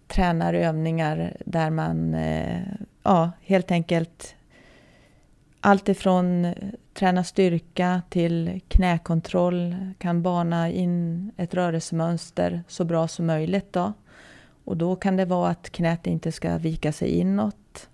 tränar 0.07 0.53
övningar 0.53 1.37
där 1.45 1.69
man 1.69 2.13
eh, 2.13 2.61
ja, 3.03 3.31
helt 3.41 3.71
enkelt 3.71 4.35
allt 5.61 5.89
ifrån 5.89 6.53
träna 6.93 7.23
styrka 7.23 8.01
till 8.09 8.61
knäkontroll, 8.67 9.75
kan 9.97 10.23
bana 10.23 10.69
in 10.69 11.31
ett 11.37 11.53
rörelsemönster 11.53 12.63
så 12.67 12.85
bra 12.85 13.07
som 13.07 13.25
möjligt. 13.25 13.73
Då. 13.73 13.93
Och 14.63 14.77
då 14.77 14.95
kan 14.95 15.17
det 15.17 15.25
vara 15.25 15.49
att 15.49 15.69
knät 15.69 16.07
inte 16.07 16.31
ska 16.31 16.57
vika 16.57 16.91
sig 16.91 17.09
inåt 17.09 17.89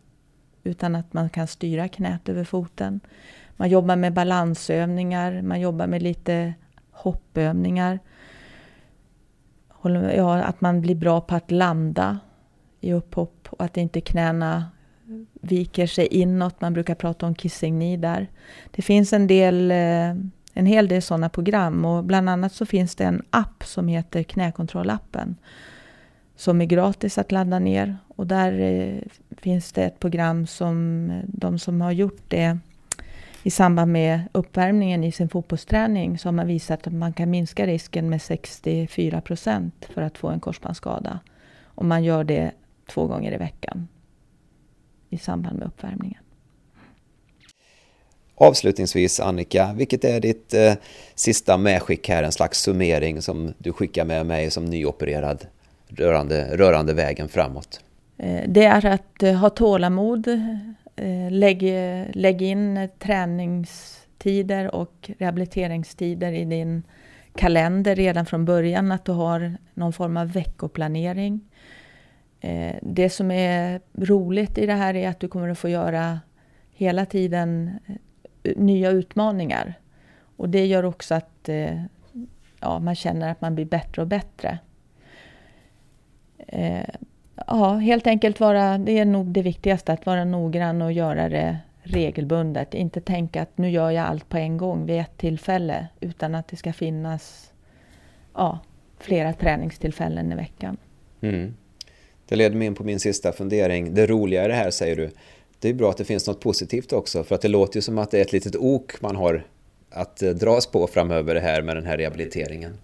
utan 0.67 0.95
att 0.95 1.13
man 1.13 1.29
kan 1.29 1.47
styra 1.47 1.87
knät 1.87 2.29
över 2.29 2.43
foten. 2.43 2.99
Man 3.55 3.69
jobbar 3.69 3.95
med 3.95 4.13
balansövningar, 4.13 5.41
man 5.41 5.59
jobbar 5.59 5.87
med 5.87 6.01
lite 6.01 6.53
hoppövningar. 6.91 7.99
Ja, 10.15 10.43
att 10.43 10.61
man 10.61 10.81
blir 10.81 10.95
bra 10.95 11.21
på 11.21 11.35
att 11.35 11.51
landa 11.51 12.19
i 12.81 12.93
upphopp 12.93 13.47
och 13.51 13.65
att 13.65 13.77
inte 13.77 14.01
knäna 14.01 14.65
viker 15.41 15.87
sig 15.87 16.07
inåt. 16.07 16.61
Man 16.61 16.73
brukar 16.73 16.95
prata 16.95 17.25
om 17.25 17.35
kissing 17.35 17.79
knee 17.79 17.97
där. 17.97 18.27
Det 18.71 18.81
finns 18.81 19.13
en, 19.13 19.27
del, 19.27 19.71
eh, 19.71 20.09
en 20.53 20.65
hel 20.65 20.87
del 20.87 21.01
sådana 21.01 21.29
program 21.29 21.85
och 21.85 22.03
bland 22.03 22.29
annat 22.29 22.53
så 22.53 22.65
finns 22.65 22.95
det 22.95 23.03
en 23.03 23.23
app 23.29 23.63
som 23.63 23.87
heter 23.87 24.23
Knäkontrollappen 24.23 25.35
som 26.37 26.61
är 26.61 26.65
gratis 26.65 27.17
att 27.17 27.31
ladda 27.31 27.59
ner 27.59 27.97
och 28.07 28.27
där 28.27 28.59
eh, 28.59 29.01
finns 29.41 29.71
det 29.71 29.83
ett 29.83 29.99
program 29.99 30.47
som 30.47 31.09
eh, 31.09 31.23
de 31.27 31.59
som 31.59 31.81
har 31.81 31.91
gjort 31.91 32.21
det 32.27 32.57
i 33.43 33.49
samband 33.49 33.91
med 33.91 34.21
uppvärmningen 34.31 35.03
i 35.03 35.11
sin 35.11 35.29
fotbollsträning 35.29 36.17
som 36.17 36.37
har 36.37 36.45
visat 36.45 36.87
att 36.87 36.93
man 36.93 37.13
kan 37.13 37.29
minska 37.29 37.67
risken 37.67 38.09
med 38.09 38.21
64 38.21 39.21
procent 39.21 39.89
för 39.93 40.01
att 40.01 40.17
få 40.17 40.27
en 40.27 40.39
korsbandsskada 40.39 41.19
om 41.65 41.87
man 41.87 42.03
gör 42.03 42.23
det 42.23 42.51
två 42.89 43.07
gånger 43.07 43.33
i 43.33 43.37
veckan 43.37 43.87
i 45.09 45.17
samband 45.17 45.59
med 45.59 45.67
uppvärmningen. 45.67 46.23
Avslutningsvis 48.35 49.19
Annika, 49.19 49.73
vilket 49.73 50.03
är 50.03 50.19
ditt 50.19 50.53
eh, 50.53 50.73
sista 51.15 51.57
medskick 51.57 52.09
här, 52.09 52.23
en 52.23 52.31
slags 52.31 52.59
summering 52.59 53.21
som 53.21 53.53
du 53.57 53.73
skickar 53.73 54.05
med 54.05 54.25
mig 54.25 54.51
som 54.51 54.65
nyopererad 54.65 55.47
rörande, 55.87 56.57
rörande 56.57 56.93
vägen 56.93 57.29
framåt? 57.29 57.79
Eh, 58.17 58.43
det 58.47 58.65
är 58.65 58.85
att 58.85 59.23
eh, 59.23 59.35
ha 59.35 59.49
tålamod, 59.49 60.27
eh, 60.95 61.31
lägg, 61.31 61.61
lägg 62.15 62.41
in 62.41 62.89
träningstider 62.99 64.75
och 64.75 65.11
rehabiliteringstider 65.17 66.31
i 66.31 66.45
din 66.45 66.83
kalender 67.35 67.95
redan 67.95 68.25
från 68.25 68.45
början, 68.45 68.91
att 68.91 69.05
du 69.05 69.11
har 69.11 69.57
någon 69.73 69.93
form 69.93 70.17
av 70.17 70.31
veckoplanering. 70.31 71.41
Det 72.81 73.09
som 73.09 73.31
är 73.31 73.81
roligt 73.93 74.57
i 74.57 74.65
det 74.65 74.73
här 74.73 74.95
är 74.95 75.09
att 75.09 75.19
du 75.19 75.27
kommer 75.27 75.49
att 75.49 75.57
få 75.57 75.69
göra 75.69 76.19
hela 76.71 77.05
tiden 77.05 77.79
nya 78.55 78.89
utmaningar. 78.89 79.73
Och 80.37 80.49
det 80.49 80.65
gör 80.65 80.85
också 80.85 81.15
att 81.15 81.49
ja, 82.59 82.79
man 82.79 82.95
känner 82.95 83.31
att 83.31 83.41
man 83.41 83.55
blir 83.55 83.65
bättre 83.65 84.01
och 84.01 84.07
bättre 84.07 84.59
ja, 87.47 87.73
helt 87.73 88.07
enkelt 88.07 88.39
vara, 88.39 88.77
det 88.77 88.99
är 88.99 89.05
nog 89.05 89.25
det 89.25 89.41
viktigaste, 89.41 89.93
att 89.93 90.05
vara 90.05 90.25
noggrann 90.25 90.81
och 90.81 90.91
göra 90.91 91.29
det 91.29 91.57
regelbundet. 91.83 92.73
Inte 92.73 93.01
tänka 93.01 93.41
att 93.41 93.57
nu 93.57 93.69
gör 93.69 93.91
jag 93.91 94.05
allt 94.05 94.29
på 94.29 94.37
en 94.37 94.57
gång 94.57 94.85
vid 94.85 94.99
ett 94.99 95.17
tillfälle, 95.17 95.87
utan 95.99 96.35
att 96.35 96.47
det 96.47 96.55
ska 96.55 96.73
finnas 96.73 97.51
ja, 98.33 98.59
flera 98.99 99.33
träningstillfällen 99.33 100.31
i 100.31 100.35
veckan. 100.35 100.77
Mm. 101.21 101.53
Det 102.27 102.35
leder 102.35 102.55
mig 102.55 102.67
in 102.67 102.75
på 102.75 102.83
min 102.83 102.99
sista 102.99 103.31
fundering. 103.31 103.93
Det 103.93 104.07
roliga 104.07 104.45
i 104.45 104.47
det 104.47 104.53
här 104.53 104.71
säger 104.71 104.95
du, 104.95 105.09
det 105.59 105.69
är 105.69 105.73
bra 105.73 105.89
att 105.89 105.97
det 105.97 106.05
finns 106.05 106.27
något 106.27 106.39
positivt 106.39 106.93
också, 106.93 107.23
för 107.23 107.35
att 107.35 107.41
det 107.41 107.47
låter 107.47 107.77
ju 107.77 107.81
som 107.81 107.97
att 107.97 108.11
det 108.11 108.17
är 108.17 108.21
ett 108.21 108.33
litet 108.33 108.55
ok 108.55 109.01
man 109.01 109.15
har 109.15 109.45
att 109.89 110.21
eh, 110.21 110.29
dras 110.29 110.67
på 110.67 110.87
framöver 110.87 111.33
det 111.33 111.41
här 111.41 111.61
med 111.61 111.75
den 111.75 111.85
här 111.85 111.97
rehabiliteringen. 111.97 112.77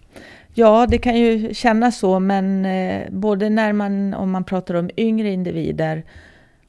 Ja, 0.55 0.87
det 0.89 0.97
kan 0.97 1.15
ju 1.15 1.53
kännas 1.53 1.97
så, 1.97 2.19
men 2.19 2.65
eh, 2.65 3.09
både 3.09 3.49
när 3.49 3.73
man, 3.73 4.13
om 4.13 4.31
man 4.31 4.43
pratar 4.43 4.73
om 4.73 4.89
yngre 4.97 5.29
individer 5.29 6.03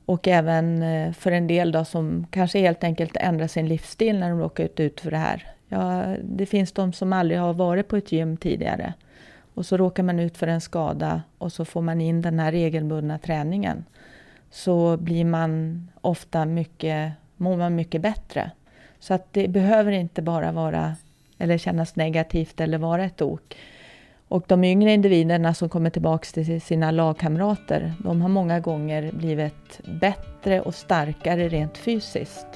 och 0.06 0.28
även 0.28 0.82
eh, 0.82 1.12
för 1.12 1.32
en 1.32 1.46
del 1.46 1.72
då 1.72 1.84
som 1.84 2.26
kanske 2.30 2.58
helt 2.58 2.84
enkelt 2.84 3.16
ändrar 3.16 3.46
sin 3.46 3.68
livsstil 3.68 4.18
när 4.18 4.30
de 4.30 4.38
råkat 4.38 4.80
ut 4.80 5.00
för 5.00 5.10
det 5.10 5.16
här. 5.16 5.46
Ja, 5.68 6.14
det 6.22 6.46
finns 6.46 6.72
de 6.72 6.92
som 6.92 7.12
aldrig 7.12 7.40
har 7.40 7.54
varit 7.54 7.88
på 7.88 7.96
ett 7.96 8.12
gym 8.12 8.36
tidigare 8.36 8.94
och 9.54 9.66
så 9.66 9.76
råkar 9.76 10.02
man 10.02 10.20
ut 10.20 10.36
för 10.36 10.46
en 10.46 10.60
skada 10.60 11.22
och 11.38 11.52
så 11.52 11.64
får 11.64 11.82
man 11.82 12.00
in 12.00 12.22
den 12.22 12.38
här 12.38 12.52
regelbundna 12.52 13.18
träningen. 13.18 13.84
Så 14.50 14.96
blir 14.96 15.24
man 15.24 15.82
ofta 16.00 16.44
mycket, 16.44 17.12
mår 17.36 17.56
man 17.56 17.74
mycket 17.74 18.00
bättre. 18.02 18.50
Så 18.98 19.14
att 19.14 19.32
det 19.32 19.48
behöver 19.48 19.92
inte 19.92 20.22
bara 20.22 20.52
vara 20.52 20.96
eller 21.38 21.58
kännas 21.58 21.96
negativt 21.96 22.60
eller 22.60 22.78
vara 22.78 23.04
ett 23.04 23.22
ok. 23.22 23.56
Och 24.28 24.44
de 24.48 24.64
yngre 24.64 24.92
individerna 24.92 25.54
som 25.54 25.68
kommer 25.68 25.90
tillbaka 25.90 26.24
till 26.24 26.60
sina 26.60 26.90
lagkamrater, 26.90 27.94
de 27.98 28.22
har 28.22 28.28
många 28.28 28.60
gånger 28.60 29.12
blivit 29.12 29.80
bättre 30.00 30.60
och 30.60 30.74
starkare 30.74 31.48
rent 31.48 31.78
fysiskt 31.78 32.46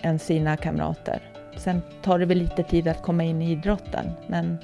än 0.00 0.18
sina 0.18 0.56
kamrater. 0.56 1.22
Sen 1.56 1.82
tar 2.02 2.18
det 2.18 2.26
väl 2.26 2.38
lite 2.38 2.62
tid 2.62 2.88
att 2.88 3.02
komma 3.02 3.24
in 3.24 3.42
i 3.42 3.52
idrotten, 3.52 4.10
men 4.26 4.58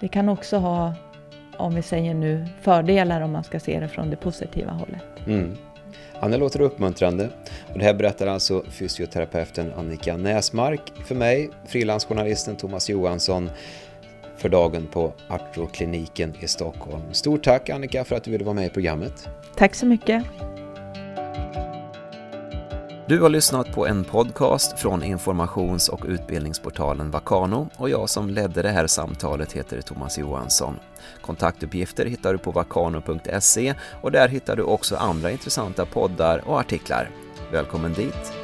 det 0.00 0.08
kan 0.08 0.28
också 0.28 0.56
ha, 0.56 0.94
om 1.56 1.74
vi 1.74 1.82
säger 1.82 2.14
nu, 2.14 2.46
fördelar 2.60 3.20
om 3.20 3.32
man 3.32 3.44
ska 3.44 3.60
se 3.60 3.80
det 3.80 3.88
från 3.88 4.10
det 4.10 4.16
positiva 4.16 4.72
hållet. 4.72 5.26
Mm. 5.26 5.56
Ja, 6.20 6.28
det 6.28 6.36
låter 6.36 6.60
uppmuntrande. 6.60 7.28
Och 7.72 7.78
det 7.78 7.84
här 7.84 7.94
berättar 7.94 8.26
alltså 8.26 8.62
fysioterapeuten 8.68 9.72
Annika 9.76 10.16
Näsmark 10.16 10.92
för 11.04 11.14
mig, 11.14 11.50
frilansjournalisten 11.66 12.56
Thomas 12.56 12.90
Johansson 12.90 13.50
för 14.36 14.48
dagen 14.48 14.86
på 14.86 15.12
Artrokliniken 15.28 16.34
i 16.40 16.48
Stockholm. 16.48 17.02
Stort 17.12 17.44
tack 17.44 17.70
Annika 17.70 18.04
för 18.04 18.16
att 18.16 18.24
du 18.24 18.30
ville 18.30 18.44
vara 18.44 18.54
med 18.54 18.66
i 18.66 18.70
programmet. 18.70 19.28
Tack 19.56 19.74
så 19.74 19.86
mycket. 19.86 20.24
Du 23.06 23.20
har 23.20 23.28
lyssnat 23.28 23.72
på 23.72 23.86
en 23.86 24.04
podcast 24.04 24.78
från 24.78 25.02
informations 25.02 25.88
och 25.88 26.04
utbildningsportalen 26.08 27.10
Vakano 27.10 27.68
och 27.76 27.90
jag 27.90 28.10
som 28.10 28.30
ledde 28.30 28.62
det 28.62 28.68
här 28.68 28.86
samtalet 28.86 29.52
heter 29.52 29.80
Thomas 29.80 30.18
Johansson. 30.18 30.78
Kontaktuppgifter 31.20 32.06
hittar 32.06 32.32
du 32.32 32.38
på 32.38 32.50
vakano.se 32.50 33.74
och 34.02 34.12
där 34.12 34.28
hittar 34.28 34.56
du 34.56 34.62
också 34.62 34.96
andra 34.96 35.30
intressanta 35.30 35.86
poddar 35.86 36.42
och 36.48 36.60
artiklar. 36.60 37.10
Välkommen 37.52 37.92
dit! 37.92 38.41